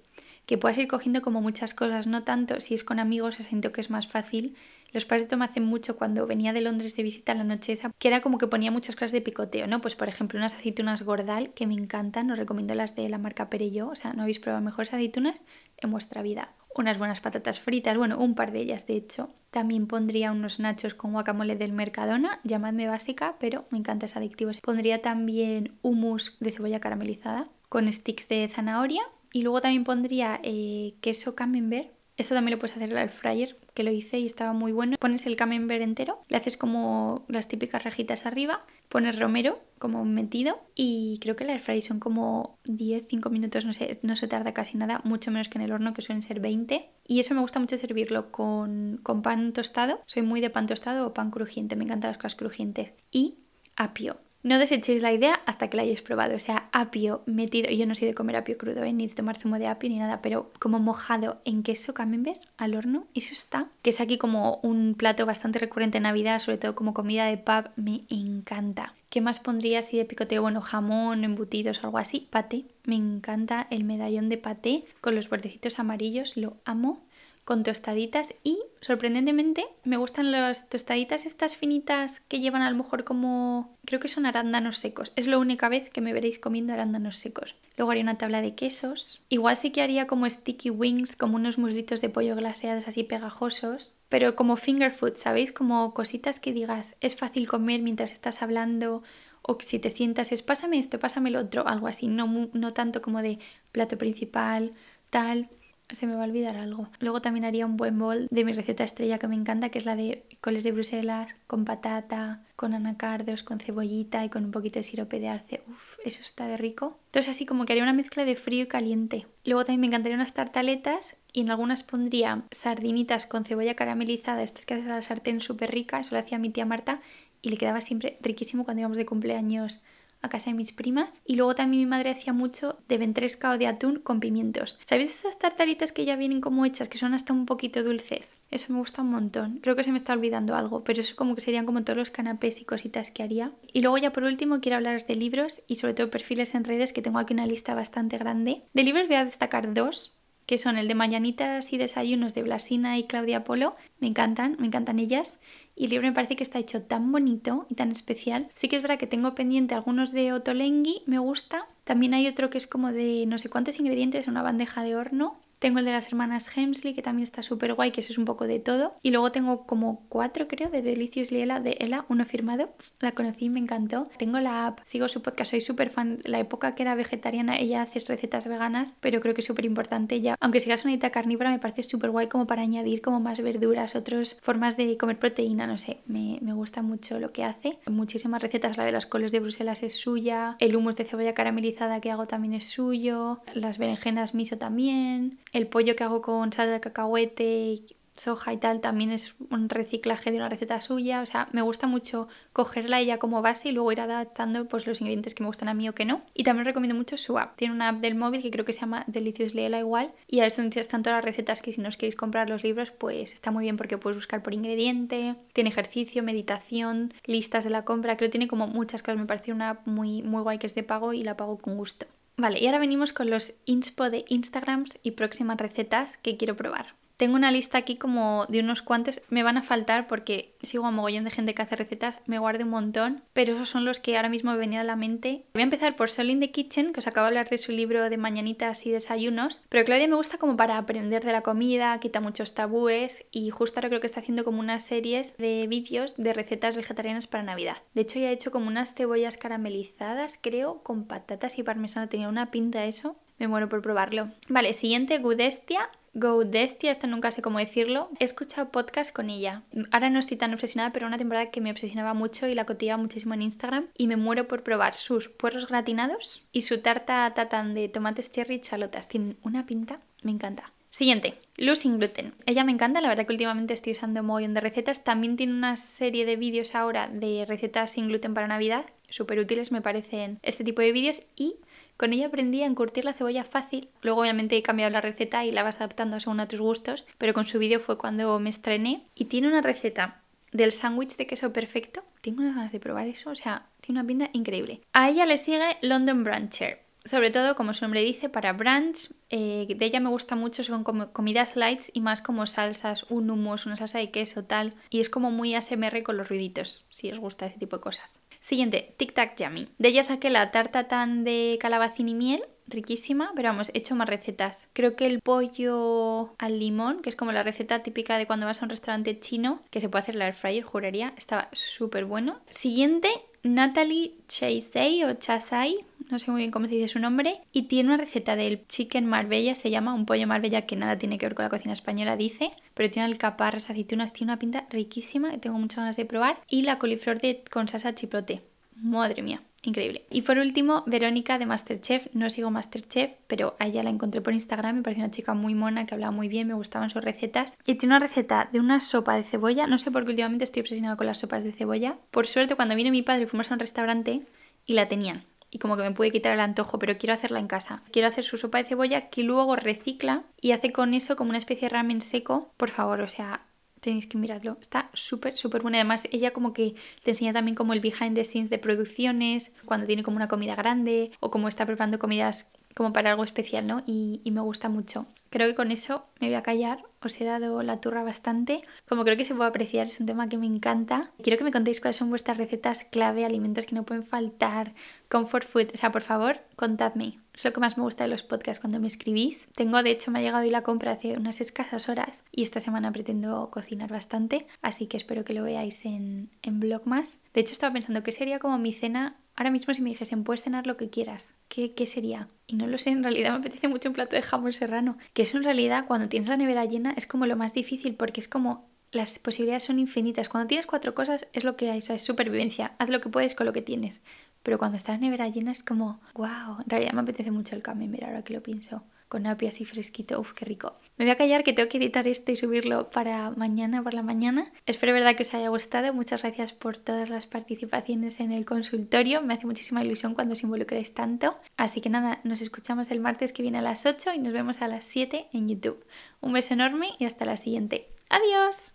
que 0.50 0.58
puedas 0.58 0.78
ir 0.78 0.88
cogiendo 0.88 1.22
como 1.22 1.40
muchas 1.40 1.74
cosas, 1.74 2.08
no 2.08 2.24
tanto 2.24 2.60
si 2.60 2.74
es 2.74 2.82
con 2.82 2.98
amigos, 2.98 3.36
siento 3.36 3.70
que 3.70 3.80
es 3.80 3.88
más 3.88 4.08
fácil. 4.08 4.56
Los 4.90 5.04
padres 5.04 5.22
de 5.22 5.28
Tom 5.28 5.42
hacen 5.42 5.64
mucho 5.64 5.94
cuando 5.94 6.26
venía 6.26 6.52
de 6.52 6.60
Londres 6.60 6.96
de 6.96 7.04
visita 7.04 7.34
la 7.34 7.44
noche 7.44 7.70
esa, 7.70 7.92
que 7.96 8.08
era 8.08 8.20
como 8.20 8.36
que 8.36 8.48
ponía 8.48 8.72
muchas 8.72 8.96
cosas 8.96 9.12
de 9.12 9.20
picoteo, 9.20 9.68
¿no? 9.68 9.80
Pues 9.80 9.94
por 9.94 10.08
ejemplo 10.08 10.40
unas 10.40 10.54
aceitunas 10.54 11.02
gordal 11.02 11.54
que 11.54 11.68
me 11.68 11.74
encantan, 11.74 12.32
os 12.32 12.36
recomiendo 12.36 12.74
las 12.74 12.96
de 12.96 13.08
la 13.08 13.18
marca 13.18 13.48
Perello, 13.48 13.90
o 13.90 13.94
sea, 13.94 14.12
no 14.12 14.22
habéis 14.22 14.40
probado 14.40 14.60
mejores 14.60 14.92
aceitunas 14.92 15.40
en 15.76 15.92
vuestra 15.92 16.20
vida 16.20 16.48
unas 16.74 16.98
buenas 16.98 17.20
patatas 17.20 17.60
fritas, 17.60 17.96
bueno, 17.96 18.18
un 18.18 18.34
par 18.34 18.52
de 18.52 18.60
ellas 18.60 18.86
de 18.86 18.94
hecho. 18.94 19.30
También 19.50 19.86
pondría 19.86 20.32
unos 20.32 20.58
nachos 20.58 20.94
con 20.94 21.12
guacamole 21.12 21.54
del 21.54 21.72
Mercadona, 21.72 22.40
llamadme 22.42 22.86
básica, 22.86 23.36
pero 23.38 23.66
me 23.70 23.78
encanta, 23.78 24.06
es 24.06 24.16
adictivo. 24.16 24.50
Pondría 24.62 25.02
también 25.02 25.78
hummus 25.82 26.36
de 26.40 26.52
cebolla 26.52 26.80
caramelizada 26.80 27.46
con 27.68 27.92
sticks 27.92 28.28
de 28.28 28.48
zanahoria 28.48 29.02
y 29.32 29.42
luego 29.42 29.60
también 29.60 29.84
pondría 29.84 30.40
eh, 30.42 30.94
queso 31.00 31.34
camembert. 31.34 31.90
Esto 32.16 32.34
también 32.34 32.52
lo 32.52 32.58
puedes 32.58 32.76
hacer 32.76 32.92
el 32.92 33.08
fryer, 33.08 33.56
que 33.72 33.82
lo 33.82 33.90
hice 33.90 34.18
y 34.18 34.26
estaba 34.26 34.52
muy 34.52 34.72
bueno. 34.72 34.98
Pones 35.00 35.24
el 35.24 35.36
camembert 35.36 35.82
entero, 35.82 36.22
le 36.28 36.36
haces 36.36 36.58
como 36.58 37.24
las 37.28 37.48
típicas 37.48 37.82
rajitas 37.82 38.26
arriba, 38.26 38.66
pones 38.90 39.18
romero 39.18 39.58
como 39.78 40.04
metido 40.04 40.60
y 40.74 41.18
creo 41.22 41.34
que 41.34 41.46
la 41.46 41.54
air 41.54 41.82
son 41.82 41.98
como 41.98 42.58
10-5 42.66 43.30
minutos, 43.30 43.64
no 43.64 43.72
sé, 43.72 43.98
no 44.02 44.16
se 44.16 44.28
tarda 44.28 44.52
casi 44.52 44.76
nada, 44.76 45.00
mucho 45.04 45.30
menos 45.30 45.48
que 45.48 45.56
en 45.56 45.62
el 45.62 45.72
horno 45.72 45.94
que 45.94 46.02
suelen 46.02 46.22
ser 46.22 46.40
20. 46.40 46.90
Y 47.06 47.20
eso 47.20 47.34
me 47.34 47.40
gusta 47.40 47.58
mucho 47.58 47.78
servirlo 47.78 48.30
con, 48.30 49.00
con 49.02 49.22
pan 49.22 49.54
tostado, 49.54 50.00
soy 50.04 50.20
muy 50.20 50.42
de 50.42 50.50
pan 50.50 50.66
tostado 50.66 51.06
o 51.06 51.14
pan 51.14 51.30
crujiente, 51.30 51.74
me 51.74 51.84
encantan 51.84 52.10
las 52.10 52.18
cosas 52.18 52.34
crujientes. 52.34 52.92
Y 53.10 53.36
apio. 53.76 54.18
No 54.42 54.58
desechéis 54.58 55.02
la 55.02 55.12
idea 55.12 55.40
hasta 55.44 55.68
que 55.68 55.76
la 55.76 55.82
hayáis 55.82 56.00
probado. 56.00 56.34
O 56.34 56.40
sea, 56.40 56.68
apio 56.72 57.22
metido. 57.26 57.70
Yo 57.70 57.86
no 57.86 57.94
soy 57.94 58.08
de 58.08 58.14
comer 58.14 58.36
apio 58.36 58.56
crudo, 58.56 58.82
¿eh? 58.84 58.92
ni 58.92 59.06
de 59.06 59.14
tomar 59.14 59.36
zumo 59.38 59.58
de 59.58 59.66
apio 59.66 59.90
ni 59.90 59.98
nada, 59.98 60.22
pero 60.22 60.50
como 60.58 60.78
mojado 60.78 61.40
en 61.44 61.62
queso 61.62 61.92
camembert 61.92 62.40
al 62.56 62.74
horno, 62.74 63.06
eso 63.14 63.32
está. 63.32 63.68
Que 63.82 63.90
es 63.90 64.00
aquí 64.00 64.16
como 64.16 64.58
un 64.62 64.94
plato 64.94 65.26
bastante 65.26 65.58
recurrente 65.58 65.98
en 65.98 66.04
Navidad, 66.04 66.40
sobre 66.40 66.58
todo 66.58 66.74
como 66.74 66.94
comida 66.94 67.26
de 67.26 67.36
pub, 67.36 67.70
me 67.76 68.04
encanta. 68.08 68.94
¿Qué 69.10 69.20
más 69.20 69.40
pondría 69.40 69.80
así 69.80 69.98
de 69.98 70.04
picoteo? 70.04 70.40
Bueno, 70.40 70.62
jamón, 70.62 71.24
embutidos 71.24 71.82
o 71.82 71.86
algo 71.86 71.98
así. 71.98 72.28
Paté. 72.30 72.64
Me 72.84 72.96
encanta 72.96 73.66
el 73.70 73.84
medallón 73.84 74.28
de 74.28 74.38
paté 74.38 74.84
con 75.00 75.14
los 75.14 75.28
bordecitos 75.28 75.78
amarillos, 75.78 76.36
lo 76.36 76.56
amo 76.64 77.02
con 77.44 77.62
tostaditas 77.62 78.34
y 78.44 78.58
sorprendentemente 78.80 79.64
me 79.84 79.96
gustan 79.96 80.30
las 80.30 80.68
tostaditas 80.68 81.26
estas 81.26 81.56
finitas 81.56 82.20
que 82.20 82.40
llevan 82.40 82.62
a 82.62 82.70
lo 82.70 82.76
mejor 82.76 83.04
como 83.04 83.76
creo 83.84 84.00
que 84.00 84.08
son 84.08 84.26
arándanos 84.26 84.78
secos. 84.78 85.12
Es 85.16 85.26
la 85.26 85.38
única 85.38 85.68
vez 85.68 85.90
que 85.90 86.00
me 86.00 86.12
veréis 86.12 86.38
comiendo 86.38 86.72
arándanos 86.72 87.16
secos. 87.16 87.56
Luego 87.76 87.90
haría 87.90 88.02
una 88.02 88.18
tabla 88.18 88.42
de 88.42 88.54
quesos. 88.54 89.22
Igual 89.28 89.56
sí 89.56 89.70
que 89.70 89.82
haría 89.82 90.06
como 90.06 90.28
sticky 90.28 90.70
wings, 90.70 91.16
como 91.16 91.36
unos 91.36 91.58
muslitos 91.58 92.00
de 92.00 92.08
pollo 92.08 92.36
glaseados 92.36 92.86
así 92.86 93.04
pegajosos, 93.04 93.92
pero 94.08 94.36
como 94.36 94.56
finger 94.56 94.92
food, 94.92 95.16
¿sabéis? 95.16 95.52
Como 95.52 95.94
cositas 95.94 96.40
que 96.40 96.52
digas, 96.52 96.96
es 97.00 97.16
fácil 97.16 97.48
comer 97.48 97.80
mientras 97.80 98.12
estás 98.12 98.42
hablando 98.42 99.02
o 99.42 99.56
si 99.60 99.78
te 99.78 99.90
sientas 99.90 100.32
es 100.32 100.42
pásame 100.42 100.78
esto, 100.78 100.98
pásame 100.98 101.30
lo 101.30 101.40
otro, 101.40 101.66
algo 101.66 101.86
así, 101.86 102.08
no, 102.08 102.50
no 102.52 102.72
tanto 102.72 103.00
como 103.00 103.22
de 103.22 103.38
plato 103.72 103.96
principal, 103.98 104.72
tal. 105.08 105.48
Se 105.92 106.06
me 106.06 106.14
va 106.14 106.22
a 106.22 106.26
olvidar 106.26 106.56
algo. 106.56 106.88
Luego 107.00 107.20
también 107.20 107.44
haría 107.44 107.66
un 107.66 107.76
buen 107.76 107.98
bol 107.98 108.28
de 108.30 108.44
mi 108.44 108.52
receta 108.52 108.84
estrella 108.84 109.18
que 109.18 109.28
me 109.28 109.36
encanta, 109.36 109.70
que 109.70 109.78
es 109.78 109.86
la 109.86 109.96
de 109.96 110.24
coles 110.40 110.64
de 110.64 110.72
Bruselas 110.72 111.34
con 111.46 111.64
patata, 111.64 112.42
con 112.56 112.74
anacardos, 112.74 113.42
con 113.42 113.60
cebollita 113.60 114.24
y 114.24 114.28
con 114.28 114.44
un 114.44 114.50
poquito 114.50 114.78
de 114.78 114.84
sirope 114.84 115.20
de 115.20 115.28
arce. 115.28 115.62
Uf, 115.68 115.98
eso 116.04 116.20
está 116.22 116.46
de 116.46 116.56
rico. 116.56 116.98
Entonces 117.06 117.30
así 117.30 117.46
como 117.46 117.64
que 117.64 117.72
haría 117.72 117.82
una 117.82 117.92
mezcla 117.92 118.24
de 118.24 118.36
frío 118.36 118.64
y 118.64 118.68
caliente. 118.68 119.26
Luego 119.44 119.64
también 119.64 119.80
me 119.80 119.86
encantaría 119.86 120.16
unas 120.16 120.34
tartaletas 120.34 121.16
y 121.32 121.42
en 121.42 121.50
algunas 121.50 121.82
pondría 121.82 122.42
sardinitas 122.50 123.26
con 123.26 123.44
cebolla 123.44 123.74
caramelizada, 123.74 124.42
estas 124.42 124.66
que 124.66 124.74
haces 124.74 124.86
la 124.86 125.02
sartén 125.02 125.40
súper 125.40 125.70
rica, 125.70 126.00
eso 126.00 126.14
lo 126.14 126.20
hacía 126.20 126.38
mi 126.38 126.50
tía 126.50 126.66
Marta 126.66 127.00
y 127.42 127.50
le 127.50 127.56
quedaba 127.56 127.80
siempre 127.80 128.18
riquísimo 128.20 128.64
cuando 128.64 128.80
íbamos 128.80 128.96
de 128.96 129.06
cumpleaños 129.06 129.80
a 130.22 130.28
casa 130.28 130.50
de 130.50 130.56
mis 130.56 130.72
primas. 130.72 131.20
Y 131.26 131.36
luego 131.36 131.54
también 131.54 131.82
mi 131.82 131.86
madre 131.86 132.10
hacía 132.10 132.32
mucho 132.32 132.78
de 132.88 132.98
ventresca 132.98 133.50
o 133.50 133.58
de 133.58 133.66
atún 133.66 134.00
con 134.00 134.20
pimientos. 134.20 134.78
¿Sabéis 134.84 135.18
esas 135.18 135.38
tartalitas 135.38 135.92
que 135.92 136.04
ya 136.04 136.16
vienen 136.16 136.40
como 136.40 136.64
hechas, 136.64 136.88
que 136.88 136.98
son 136.98 137.14
hasta 137.14 137.32
un 137.32 137.46
poquito 137.46 137.82
dulces? 137.82 138.36
Eso 138.50 138.72
me 138.72 138.78
gusta 138.78 139.02
un 139.02 139.10
montón. 139.10 139.58
Creo 139.62 139.76
que 139.76 139.84
se 139.84 139.92
me 139.92 139.98
está 139.98 140.12
olvidando 140.12 140.54
algo, 140.54 140.84
pero 140.84 141.00
eso 141.00 141.16
como 141.16 141.34
que 141.34 141.40
serían 141.40 141.66
como 141.66 141.84
todos 141.84 141.96
los 141.96 142.10
canapés 142.10 142.60
y 142.60 142.64
cositas 142.64 143.10
que 143.10 143.22
haría. 143.22 143.52
Y 143.72 143.80
luego 143.82 143.98
ya 143.98 144.12
por 144.12 144.24
último 144.24 144.60
quiero 144.60 144.76
hablaros 144.76 145.06
de 145.06 145.14
libros 145.14 145.62
y 145.66 145.76
sobre 145.76 145.94
todo 145.94 146.10
perfiles 146.10 146.54
en 146.54 146.64
redes, 146.64 146.92
que 146.92 147.02
tengo 147.02 147.18
aquí 147.18 147.34
una 147.34 147.46
lista 147.46 147.74
bastante 147.74 148.18
grande. 148.18 148.62
De 148.72 148.82
libros 148.82 149.08
voy 149.08 149.16
a 149.16 149.24
destacar 149.24 149.72
dos 149.74 150.19
que 150.50 150.58
son 150.58 150.78
el 150.78 150.88
de 150.88 150.96
Mañanitas 150.96 151.72
y 151.72 151.78
Desayunos 151.78 152.34
de 152.34 152.42
Blasina 152.42 152.98
y 152.98 153.04
Claudia 153.04 153.44
Polo. 153.44 153.76
Me 154.00 154.08
encantan, 154.08 154.56
me 154.58 154.66
encantan 154.66 154.98
ellas. 154.98 155.38
Y 155.76 155.84
el 155.84 155.90
libro 155.90 156.08
me 156.08 156.12
parece 156.12 156.34
que 156.34 156.42
está 156.42 156.58
hecho 156.58 156.82
tan 156.82 157.12
bonito 157.12 157.66
y 157.68 157.76
tan 157.76 157.92
especial. 157.92 158.48
Sí 158.54 158.66
que 158.66 158.74
es 158.74 158.82
verdad 158.82 158.98
que 158.98 159.06
tengo 159.06 159.36
pendiente 159.36 159.76
algunos 159.76 160.10
de 160.10 160.32
Otolenghi, 160.32 161.04
me 161.06 161.20
gusta. 161.20 161.68
También 161.84 162.14
hay 162.14 162.26
otro 162.26 162.50
que 162.50 162.58
es 162.58 162.66
como 162.66 162.90
de 162.90 163.26
no 163.28 163.38
sé 163.38 163.48
cuántos 163.48 163.78
ingredientes, 163.78 164.26
una 164.26 164.42
bandeja 164.42 164.82
de 164.82 164.96
horno. 164.96 165.39
Tengo 165.60 165.78
el 165.78 165.84
de 165.84 165.92
las 165.92 166.08
hermanas 166.08 166.50
Hemsley, 166.56 166.94
que 166.94 167.02
también 167.02 167.24
está 167.24 167.42
súper 167.42 167.74
guay, 167.74 167.90
que 167.90 168.00
eso 168.00 168.12
es 168.12 168.18
un 168.18 168.24
poco 168.24 168.46
de 168.46 168.60
todo. 168.60 168.92
Y 169.02 169.10
luego 169.10 169.30
tengo 169.30 169.66
como 169.66 170.06
cuatro, 170.08 170.48
creo, 170.48 170.70
de 170.70 170.80
Delicious 170.80 171.30
Liela 171.30 171.60
de 171.60 171.76
Ella, 171.78 172.06
uno 172.08 172.24
firmado. 172.24 172.70
La 172.98 173.12
conocí, 173.12 173.50
me 173.50 173.60
encantó. 173.60 174.04
Tengo 174.16 174.40
la 174.40 174.66
app, 174.66 174.80
sigo 174.84 175.06
su 175.08 175.20
podcast, 175.20 175.50
soy 175.50 175.60
súper 175.60 175.90
fan. 175.90 176.20
La 176.24 176.38
época 176.38 176.74
que 176.74 176.82
era 176.82 176.94
vegetariana, 176.94 177.58
ella 177.58 177.82
hace 177.82 178.00
recetas 178.08 178.48
veganas, 178.48 178.96
pero 179.00 179.20
creo 179.20 179.34
que 179.34 179.42
es 179.42 179.46
súper 179.46 179.66
importante 179.66 180.22
ya. 180.22 180.34
Aunque 180.40 180.60
sigas 180.60 180.84
una 180.84 180.92
dieta 180.92 181.10
carnívora, 181.10 181.50
me 181.50 181.58
parece 181.58 181.82
súper 181.82 182.08
guay 182.08 182.28
como 182.28 182.46
para 182.46 182.62
añadir 182.62 183.02
como 183.02 183.20
más 183.20 183.42
verduras, 183.42 183.94
otras 183.94 184.38
formas 184.40 184.78
de 184.78 184.96
comer 184.96 185.18
proteína, 185.18 185.66
no 185.66 185.76
sé. 185.76 185.98
Me, 186.06 186.38
me 186.40 186.54
gusta 186.54 186.80
mucho 186.80 187.20
lo 187.20 187.32
que 187.32 187.44
hace. 187.44 187.78
Muchísimas 187.86 188.40
recetas, 188.40 188.78
la 188.78 188.86
de 188.86 188.92
las 188.92 189.04
coles 189.04 189.30
de 189.30 189.40
Bruselas 189.40 189.82
es 189.82 189.94
suya. 189.94 190.56
El 190.58 190.74
humus 190.74 190.96
de 190.96 191.04
cebolla 191.04 191.34
caramelizada 191.34 192.00
que 192.00 192.10
hago 192.10 192.26
también 192.26 192.54
es 192.54 192.64
suyo. 192.64 193.40
Las 193.52 193.76
berenjenas 193.76 194.32
miso 194.32 194.56
también. 194.56 195.38
El 195.52 195.66
pollo 195.66 195.96
que 195.96 196.04
hago 196.04 196.22
con 196.22 196.52
sal 196.52 196.70
de 196.70 196.80
cacahuete, 196.80 197.82
soja 198.20 198.52
y 198.52 198.58
tal 198.58 198.80
también 198.80 199.10
es 199.10 199.34
un 199.50 199.68
reciclaje 199.68 200.30
de 200.30 200.36
una 200.36 200.48
receta 200.48 200.80
suya. 200.80 201.22
O 201.22 201.26
sea, 201.26 201.48
me 201.52 201.62
gusta 201.62 201.86
mucho 201.86 202.28
cogerla 202.52 203.00
ella 203.00 203.18
como 203.18 203.42
base 203.42 203.70
y 203.70 203.72
luego 203.72 203.90
ir 203.92 204.00
adaptando 204.00 204.66
pues, 204.66 204.86
los 204.86 205.00
ingredientes 205.00 205.34
que 205.34 205.42
me 205.42 205.48
gustan 205.48 205.68
a 205.68 205.74
mí 205.74 205.88
o 205.88 205.94
que 205.94 206.04
no. 206.04 206.22
Y 206.34 206.44
también 206.44 206.66
recomiendo 206.66 206.94
mucho 206.94 207.16
su 207.16 207.38
app. 207.38 207.56
Tiene 207.56 207.74
una 207.74 207.88
app 207.88 208.00
del 208.00 208.14
móvil 208.14 208.42
que 208.42 208.50
creo 208.50 208.64
que 208.64 208.72
se 208.72 208.80
llama 208.80 209.04
Delicious 209.06 209.54
Leela 209.54 209.78
igual. 209.78 210.12
Y 210.28 210.40
a 210.40 210.44
veces 210.44 210.76
están 210.76 211.02
todas 211.02 211.18
las 211.18 211.24
recetas 211.24 211.62
que 211.62 211.72
si 211.72 211.80
no 211.80 211.88
os 211.88 211.96
queréis 211.96 212.16
comprar 212.16 212.48
los 212.48 212.62
libros, 212.62 212.90
pues 212.90 213.32
está 213.32 213.50
muy 213.50 213.64
bien 213.64 213.76
porque 213.76 213.98
puedes 213.98 214.16
buscar 214.16 214.42
por 214.42 214.54
ingrediente. 214.54 215.36
Tiene 215.52 215.70
ejercicio, 215.70 216.22
meditación, 216.22 217.14
listas 217.24 217.64
de 217.64 217.70
la 217.70 217.84
compra. 217.84 218.16
Creo 218.16 218.28
que 218.28 218.32
tiene 218.32 218.48
como 218.48 218.66
muchas 218.68 219.02
cosas. 219.02 219.18
Me 219.18 219.26
parece 219.26 219.52
una 219.52 219.70
app 219.70 219.86
muy, 219.86 220.22
muy 220.22 220.42
guay 220.42 220.58
que 220.58 220.66
es 220.66 220.74
de 220.74 220.82
pago 220.82 221.12
y 221.12 221.22
la 221.22 221.36
pago 221.36 221.58
con 221.58 221.76
gusto. 221.76 222.06
Vale, 222.36 222.58
y 222.58 222.66
ahora 222.66 222.78
venimos 222.80 223.12
con 223.12 223.30
los 223.30 223.60
inspo 223.66 224.10
de 224.10 224.24
Instagrams 224.28 224.98
y 225.02 225.12
próximas 225.12 225.58
recetas 225.58 226.16
que 226.16 226.36
quiero 226.36 226.56
probar. 226.56 226.99
Tengo 227.20 227.36
una 227.36 227.52
lista 227.52 227.76
aquí 227.76 227.96
como 227.96 228.46
de 228.48 228.60
unos 228.60 228.80
cuantos, 228.80 229.20
me 229.28 229.42
van 229.42 229.58
a 229.58 229.62
faltar 229.62 230.06
porque 230.06 230.54
sigo 230.62 230.86
a 230.86 230.90
mogollón 230.90 231.24
de 231.24 231.30
gente 231.30 231.54
que 231.54 231.60
hace 231.60 231.76
recetas, 231.76 232.14
me 232.24 232.38
guardo 232.38 232.64
un 232.64 232.70
montón, 232.70 233.22
pero 233.34 233.52
esos 233.52 233.68
son 233.68 233.84
los 233.84 234.00
que 234.00 234.16
ahora 234.16 234.30
mismo 234.30 234.52
me 234.52 234.56
venían 234.56 234.80
a 234.80 234.84
la 234.84 234.96
mente. 234.96 235.44
Voy 235.52 235.60
a 235.60 235.64
empezar 235.64 235.96
por 235.96 236.08
Sol 236.08 236.30
in 236.30 236.40
the 236.40 236.50
Kitchen, 236.50 236.94
que 236.94 237.00
os 237.00 237.06
acabo 237.06 237.26
de 237.26 237.28
hablar 237.28 237.50
de 237.50 237.58
su 237.58 237.72
libro 237.72 238.08
de 238.08 238.16
mañanitas 238.16 238.86
y 238.86 238.90
desayunos, 238.90 239.60
pero 239.68 239.84
Claudia 239.84 240.08
me 240.08 240.16
gusta 240.16 240.38
como 240.38 240.56
para 240.56 240.78
aprender 240.78 241.22
de 241.22 241.32
la 241.32 241.42
comida, 241.42 242.00
quita 242.00 242.22
muchos 242.22 242.54
tabúes 242.54 243.26
y 243.30 243.50
justo 243.50 243.80
ahora 243.80 243.90
creo 243.90 244.00
que 244.00 244.06
está 244.06 244.20
haciendo 244.20 244.42
como 244.42 244.60
unas 244.60 244.84
series 244.84 245.36
de 245.36 245.66
vídeos 245.68 246.16
de 246.16 246.32
recetas 246.32 246.74
vegetarianas 246.74 247.26
para 247.26 247.44
Navidad. 247.44 247.76
De 247.92 248.00
hecho 248.00 248.18
ya 248.18 248.30
he 248.30 248.32
hecho 248.32 248.50
como 248.50 248.68
unas 248.68 248.94
cebollas 248.94 249.36
caramelizadas, 249.36 250.38
creo, 250.40 250.82
con 250.82 251.04
patatas 251.04 251.58
y 251.58 251.64
parmesano, 251.64 252.08
tenía 252.08 252.30
una 252.30 252.50
pinta 252.50 252.86
eso. 252.86 253.14
Me 253.40 253.48
muero 253.48 253.70
por 253.70 253.80
probarlo. 253.80 254.28
Vale, 254.48 254.74
siguiente, 254.74 255.16
Gudestia. 255.16 255.88
Destia, 256.12 256.90
esto 256.90 257.06
nunca 257.06 257.30
sé 257.30 257.40
cómo 257.40 257.58
decirlo. 257.58 258.10
He 258.18 258.24
escuchado 258.24 258.70
podcast 258.70 259.14
con 259.14 259.30
ella. 259.30 259.62
Ahora 259.92 260.10
no 260.10 260.18
estoy 260.18 260.36
tan 260.36 260.52
obsesionada, 260.52 260.92
pero 260.92 261.06
una 261.06 261.18
temporada 261.18 261.50
que 261.50 261.60
me 261.60 261.70
obsesionaba 261.70 262.14
mucho 262.14 262.48
y 262.48 262.54
la 262.54 262.66
cotillaba 262.66 263.00
muchísimo 263.00 263.34
en 263.34 263.42
Instagram. 263.42 263.86
Y 263.96 264.08
me 264.08 264.16
muero 264.16 264.48
por 264.48 264.62
probar 264.62 264.94
sus 264.94 265.28
puerros 265.28 265.68
gratinados 265.68 266.42
y 266.52 266.62
su 266.62 266.80
tarta 266.80 267.32
tatán 267.34 267.74
de 267.74 267.88
tomates 267.88 268.32
cherry 268.32 268.56
y 268.56 268.60
chalotas. 268.60 269.08
Tienen 269.08 269.36
una 269.42 269.66
pinta, 269.66 270.00
me 270.22 270.32
encanta. 270.32 270.72
Siguiente, 270.90 271.38
sin 271.76 271.98
gluten. 271.98 272.34
Ella 272.46 272.64
me 272.64 272.72
encanta, 272.72 273.00
la 273.00 273.08
verdad 273.08 273.24
que 273.24 273.32
últimamente 273.32 273.72
estoy 273.72 273.92
usando 273.92 274.20
un 274.20 274.26
montón 274.26 274.54
de 274.54 274.60
recetas. 274.60 275.04
También 275.04 275.36
tiene 275.36 275.52
una 275.52 275.76
serie 275.76 276.26
de 276.26 276.36
vídeos 276.36 276.74
ahora 276.74 277.08
de 277.08 277.46
recetas 277.46 277.92
sin 277.92 278.08
gluten 278.08 278.34
para 278.34 278.48
Navidad. 278.48 278.84
Súper 279.08 279.38
útiles 279.38 279.70
me 279.70 279.80
parecen 279.80 280.40
este 280.42 280.64
tipo 280.64 280.82
de 280.82 280.92
vídeos. 280.92 281.22
Y 281.36 281.56
con 282.00 282.14
ella 282.14 282.28
aprendí 282.28 282.62
a 282.62 282.66
encurtir 282.66 283.04
la 283.04 283.12
cebolla 283.12 283.44
fácil. 283.44 283.90
Luego 284.00 284.22
obviamente 284.22 284.56
he 284.56 284.62
cambiado 284.62 284.90
la 284.90 285.02
receta 285.02 285.44
y 285.44 285.52
la 285.52 285.62
vas 285.62 285.76
adaptando 285.76 286.18
según 286.18 286.40
a 286.40 286.48
tus 286.48 286.58
gustos, 286.58 287.04
pero 287.18 287.34
con 287.34 287.44
su 287.44 287.58
vídeo 287.58 287.78
fue 287.78 287.98
cuando 287.98 288.40
me 288.40 288.48
estrené. 288.48 289.04
Y 289.14 289.26
tiene 289.26 289.48
una 289.48 289.60
receta 289.60 290.22
del 290.50 290.72
sándwich 290.72 291.18
de 291.18 291.26
queso 291.26 291.52
perfecto. 291.52 292.02
Tengo 292.22 292.40
unas 292.40 292.54
ganas 292.54 292.72
de 292.72 292.80
probar 292.80 293.06
eso, 293.06 293.28
o 293.28 293.36
sea, 293.36 293.66
tiene 293.82 294.00
una 294.00 294.06
pinta 294.06 294.30
increíble. 294.32 294.80
A 294.94 295.10
ella 295.10 295.26
le 295.26 295.36
sigue 295.36 295.76
London 295.82 296.24
Brancher. 296.24 296.80
Sobre 297.04 297.30
todo, 297.30 297.54
como 297.54 297.74
su 297.74 297.84
nombre 297.84 298.02
dice, 298.02 298.28
para 298.28 298.52
brunch. 298.52 299.10
Eh, 299.30 299.66
de 299.74 299.84
ella 299.84 300.00
me 300.00 300.10
gusta 300.10 300.36
mucho, 300.36 300.62
son 300.64 300.84
como 300.84 301.12
comidas 301.12 301.56
lights 301.56 301.90
y 301.94 302.00
más 302.00 302.22
como 302.22 302.46
salsas, 302.46 303.04
un 303.08 303.30
hummus, 303.30 303.66
una 303.66 303.76
salsa 303.76 303.98
de 303.98 304.10
queso, 304.10 304.44
tal. 304.44 304.74
Y 304.90 305.00
es 305.00 305.08
como 305.08 305.30
muy 305.30 305.54
ASMR 305.54 306.02
con 306.02 306.16
los 306.16 306.28
ruiditos, 306.28 306.84
si 306.90 307.10
os 307.10 307.18
gusta 307.18 307.46
ese 307.46 307.58
tipo 307.58 307.76
de 307.76 307.82
cosas. 307.82 308.20
Siguiente, 308.40 308.94
Tic 308.96 309.12
Tac 309.12 309.36
Yummy. 309.40 309.68
De 309.78 309.88
ella 309.88 310.02
saqué 310.02 310.30
la 310.30 310.50
tarta 310.50 310.88
tan 310.88 311.24
de 311.24 311.58
calabacín 311.60 312.08
y 312.08 312.14
miel, 312.14 312.42
riquísima, 312.66 313.32
pero 313.36 313.48
vamos, 313.48 313.70
he 313.74 313.78
hecho 313.78 313.94
más 313.94 314.08
recetas. 314.08 314.68
Creo 314.72 314.96
que 314.96 315.06
el 315.06 315.20
pollo 315.20 316.34
al 316.38 316.58
limón, 316.58 317.02
que 317.02 317.10
es 317.10 317.16
como 317.16 317.32
la 317.32 317.42
receta 317.42 317.82
típica 317.82 318.16
de 318.16 318.26
cuando 318.26 318.46
vas 318.46 318.62
a 318.62 318.64
un 318.64 318.70
restaurante 318.70 319.20
chino, 319.20 319.62
que 319.70 319.80
se 319.80 319.88
puede 319.88 320.02
hacer 320.02 320.14
la 320.14 320.26
air 320.26 320.34
fryer, 320.34 320.62
juraría, 320.62 321.12
estaba 321.16 321.48
súper 321.52 322.06
bueno. 322.06 322.40
Siguiente, 322.48 323.10
Natalie 323.42 324.12
Chasey 324.28 325.02
o 325.04 325.14
Chasai, 325.14 325.74
no 326.10 326.18
sé 326.18 326.30
muy 326.30 326.40
bien 326.40 326.50
cómo 326.50 326.66
se 326.66 326.74
dice 326.74 326.88
su 326.88 326.98
nombre, 326.98 327.40
y 327.52 327.62
tiene 327.62 327.88
una 327.88 327.96
receta 327.96 328.36
del 328.36 328.66
chicken 328.66 329.06
marbella, 329.06 329.54
se 329.54 329.70
llama 329.70 329.94
un 329.94 330.04
pollo 330.04 330.26
marbella 330.26 330.66
que 330.66 330.76
nada 330.76 330.98
tiene 330.98 331.16
que 331.16 331.24
ver 331.24 331.34
con 331.34 331.44
la 331.44 331.48
cocina 331.48 331.72
española, 331.72 332.16
dice, 332.16 332.50
pero 332.74 332.90
tiene 332.90 333.06
alcaparras, 333.06 333.70
aceitunas, 333.70 334.12
tiene 334.12 334.32
una 334.32 334.38
pinta 334.38 334.66
riquísima 334.68 335.30
que 335.30 335.38
tengo 335.38 335.58
muchas 335.58 335.78
ganas 335.78 335.96
de 335.96 336.04
probar, 336.04 336.42
y 336.48 336.62
la 336.62 336.78
coliflor 336.78 337.18
de, 337.18 337.42
con 337.50 337.66
salsa 337.66 337.94
chipote. 337.94 338.42
Madre 338.76 339.22
mía, 339.22 339.42
increíble. 339.62 340.04
Y 340.10 340.22
por 340.22 340.38
último, 340.38 340.82
Verónica 340.86 341.38
de 341.38 341.46
Masterchef. 341.46 342.06
No 342.14 342.30
sigo 342.30 342.50
Masterchef, 342.50 343.12
pero 343.26 343.56
a 343.58 343.66
ella 343.66 343.82
la 343.82 343.90
encontré 343.90 344.20
por 344.20 344.32
Instagram. 344.32 344.76
Me 344.76 344.82
pareció 344.82 345.04
una 345.04 345.10
chica 345.10 345.34
muy 345.34 345.54
mona 345.54 345.86
que 345.86 345.94
hablaba 345.94 346.12
muy 346.12 346.28
bien, 346.28 346.48
me 346.48 346.54
gustaban 346.54 346.90
sus 346.90 347.04
recetas. 347.04 347.58
Y 347.66 347.74
tiene 347.74 347.96
una 347.96 348.06
receta 348.06 348.48
de 348.52 348.60
una 348.60 348.80
sopa 348.80 349.14
de 349.16 349.24
cebolla. 349.24 349.66
No 349.66 349.78
sé 349.78 349.90
por 349.90 350.04
qué 350.04 350.10
últimamente 350.10 350.44
estoy 350.44 350.60
obsesionada 350.60 350.96
con 350.96 351.06
las 351.06 351.18
sopas 351.18 351.44
de 351.44 351.52
cebolla. 351.52 351.96
Por 352.10 352.26
suerte, 352.26 352.56
cuando 352.56 352.74
vino 352.74 352.90
mi 352.90 353.02
padre 353.02 353.26
fuimos 353.26 353.50
a 353.50 353.54
un 353.54 353.60
restaurante 353.60 354.22
y 354.66 354.74
la 354.74 354.88
tenían. 354.88 355.24
Y 355.50 355.58
como 355.58 355.76
que 355.76 355.82
me 355.82 355.90
pude 355.90 356.12
quitar 356.12 356.32
el 356.32 356.40
antojo, 356.40 356.78
pero 356.78 356.96
quiero 356.96 357.12
hacerla 357.12 357.40
en 357.40 357.48
casa. 357.48 357.82
Quiero 357.90 358.06
hacer 358.06 358.24
su 358.24 358.36
sopa 358.36 358.58
de 358.58 358.64
cebolla 358.64 359.08
que 359.08 359.24
luego 359.24 359.56
recicla 359.56 360.22
y 360.40 360.52
hace 360.52 360.72
con 360.72 360.94
eso 360.94 361.16
como 361.16 361.30
una 361.30 361.38
especie 361.38 361.68
de 361.68 361.74
ramen 361.74 362.00
seco. 362.00 362.52
Por 362.56 362.70
favor, 362.70 363.00
o 363.00 363.08
sea, 363.08 363.42
tenéis 363.80 364.06
que 364.06 364.18
mirarlo. 364.18 364.58
Está 364.60 364.90
súper, 364.92 365.36
súper 365.36 365.62
bueno. 365.62 365.76
Además, 365.76 366.08
ella 366.12 366.32
como 366.32 366.52
que 366.52 366.74
te 367.02 367.10
enseña 367.12 367.32
también 367.32 367.54
como 367.54 367.72
el 367.72 367.80
behind 367.80 368.14
the 368.14 368.24
scenes 368.24 368.50
de 368.50 368.58
producciones, 368.58 369.54
cuando 369.64 369.86
tiene 369.86 370.02
como 370.02 370.16
una 370.16 370.28
comida 370.28 370.54
grande 370.54 371.10
o 371.20 371.30
como 371.30 371.48
está 371.48 371.66
preparando 371.66 371.98
comidas 371.98 372.50
como 372.74 372.92
para 372.92 373.10
algo 373.10 373.24
especial, 373.24 373.66
¿no? 373.66 373.82
Y, 373.86 374.20
y, 374.24 374.30
me 374.30 374.40
gusta 374.40 374.68
mucho. 374.68 375.06
Creo 375.30 375.48
que 375.48 375.54
con 375.54 375.70
eso 375.70 376.06
me 376.20 376.28
voy 376.28 376.36
a 376.36 376.42
callar. 376.42 376.84
Os 377.02 377.20
he 377.20 377.24
dado 377.24 377.62
la 377.62 377.80
turra 377.80 378.02
bastante. 378.02 378.62
Como 378.88 379.04
creo 379.04 379.16
que 379.16 379.24
se 379.24 379.34
puede 379.34 379.48
apreciar, 379.48 379.86
es 379.86 379.98
un 380.00 380.06
tema 380.06 380.28
que 380.28 380.38
me 380.38 380.46
encanta. 380.46 381.10
Quiero 381.22 381.38
que 381.38 381.44
me 381.44 381.52
contéis 381.52 381.80
cuáles 381.80 381.96
son 381.96 382.10
vuestras 382.10 382.36
recetas 382.36 382.84
clave, 382.84 383.24
alimentos 383.24 383.66
que 383.66 383.74
no 383.74 383.84
pueden 383.84 384.04
faltar, 384.04 384.74
comfort 385.08 385.46
food. 385.46 385.68
O 385.74 385.76
sea, 385.76 385.92
por 385.92 386.02
favor, 386.02 386.40
contadme. 386.56 387.18
Es 387.40 387.44
lo 387.46 387.54
que 387.54 387.60
más 387.60 387.78
me 387.78 387.84
gusta 387.84 388.04
de 388.04 388.10
los 388.10 388.22
podcasts 388.22 388.60
cuando 388.60 388.80
me 388.80 388.86
escribís. 388.86 389.46
Tengo, 389.54 389.82
de 389.82 389.90
hecho, 389.90 390.10
me 390.10 390.18
ha 390.18 390.22
llegado 390.22 390.44
hoy 390.44 390.50
la 390.50 390.60
compra 390.62 390.92
hace 390.92 391.16
unas 391.16 391.40
escasas 391.40 391.88
horas 391.88 392.22
y 392.30 392.42
esta 392.42 392.60
semana 392.60 392.92
pretendo 392.92 393.48
cocinar 393.50 393.90
bastante, 393.90 394.46
así 394.60 394.88
que 394.88 394.98
espero 394.98 395.24
que 395.24 395.32
lo 395.32 395.42
veáis 395.42 395.86
en, 395.86 396.28
en 396.42 396.60
Blogmas. 396.60 397.22
De 397.32 397.40
hecho, 397.40 397.54
estaba 397.54 397.72
pensando 397.72 398.02
que 398.02 398.12
sería 398.12 398.40
como 398.40 398.58
mi 398.58 398.74
cena 398.74 399.16
ahora 399.36 399.50
mismo 399.50 399.72
si 399.72 399.80
me 399.80 399.88
dijesen 399.88 400.22
puedes 400.22 400.42
cenar 400.42 400.66
lo 400.66 400.76
que 400.76 400.90
quieras, 400.90 401.34
¿qué, 401.48 401.72
¿qué, 401.72 401.86
sería? 401.86 402.28
Y 402.46 402.56
no 402.56 402.66
lo 402.66 402.76
sé, 402.76 402.90
en 402.90 403.02
realidad 403.02 403.30
me 403.30 403.38
apetece 403.38 403.68
mucho 403.68 403.88
un 403.88 403.94
plato 403.94 404.16
de 404.16 404.20
jamón 404.20 404.52
serrano, 404.52 404.98
que 405.14 405.22
eso 405.22 405.38
en 405.38 405.44
realidad 405.44 405.86
cuando 405.86 406.10
tienes 406.10 406.28
la 406.28 406.36
nevera 406.36 406.66
llena 406.66 406.92
es 406.94 407.06
como 407.06 407.24
lo 407.24 407.36
más 407.36 407.54
difícil 407.54 407.94
porque 407.94 408.20
es 408.20 408.28
como 408.28 408.68
las 408.92 409.18
posibilidades 409.18 409.64
son 409.64 409.78
infinitas. 409.78 410.28
Cuando 410.28 410.48
tienes 410.48 410.66
cuatro 410.66 410.94
cosas 410.94 411.26
es 411.32 411.44
lo 411.44 411.56
que 411.56 411.70
hay, 411.70 411.78
es 411.78 412.02
supervivencia. 412.02 412.74
Haz 412.78 412.90
lo 412.90 413.00
que 413.00 413.08
puedes 413.08 413.34
con 413.34 413.46
lo 413.46 413.52
que 413.52 413.62
tienes. 413.62 414.02
Pero 414.42 414.58
cuando 414.58 414.76
estás 414.76 414.96
en 414.96 415.02
nevera 415.02 415.28
llena 415.28 415.52
es 415.52 415.62
como, 415.62 416.00
wow, 416.14 416.60
en 416.64 416.70
realidad 416.70 416.92
me 416.92 417.00
apetece 417.00 417.30
mucho 417.30 417.54
el 417.54 417.62
camembert 417.62 418.04
ahora 418.04 418.22
que 418.22 418.34
lo 418.34 418.42
pienso. 418.42 418.82
Con 419.10 419.26
api 419.26 419.48
así 419.48 419.64
fresquito, 419.64 420.20
uff, 420.20 420.34
qué 420.34 420.44
rico. 420.44 420.76
Me 420.96 421.04
voy 421.04 421.10
a 421.10 421.16
callar 421.16 421.42
que 421.42 421.52
tengo 421.52 421.68
que 421.68 421.78
editar 421.78 422.06
esto 422.06 422.30
y 422.30 422.36
subirlo 422.36 422.90
para 422.90 423.32
mañana 423.32 423.82
por 423.82 423.92
la 423.92 424.04
mañana. 424.04 424.52
Espero 424.66 424.92
verdad 424.92 425.16
que 425.16 425.24
os 425.24 425.34
haya 425.34 425.48
gustado. 425.48 425.92
Muchas 425.92 426.22
gracias 426.22 426.52
por 426.52 426.76
todas 426.76 427.10
las 427.10 427.26
participaciones 427.26 428.20
en 428.20 428.30
el 428.30 428.44
consultorio. 428.44 429.20
Me 429.20 429.34
hace 429.34 429.46
muchísima 429.46 429.82
ilusión 429.82 430.14
cuando 430.14 430.34
os 430.34 430.44
involucréis 430.44 430.94
tanto. 430.94 431.36
Así 431.56 431.80
que 431.80 431.90
nada, 431.90 432.20
nos 432.22 432.40
escuchamos 432.40 432.92
el 432.92 433.00
martes 433.00 433.32
que 433.32 433.42
viene 433.42 433.58
a 433.58 433.62
las 433.62 433.84
8 433.84 434.12
y 434.14 434.20
nos 434.20 434.32
vemos 434.32 434.62
a 434.62 434.68
las 434.68 434.86
7 434.86 435.26
en 435.32 435.48
YouTube. 435.48 435.84
Un 436.20 436.32
beso 436.32 436.54
enorme 436.54 436.90
y 437.00 437.04
hasta 437.04 437.24
la 437.24 437.36
siguiente. 437.36 437.88
Adiós. 438.10 438.74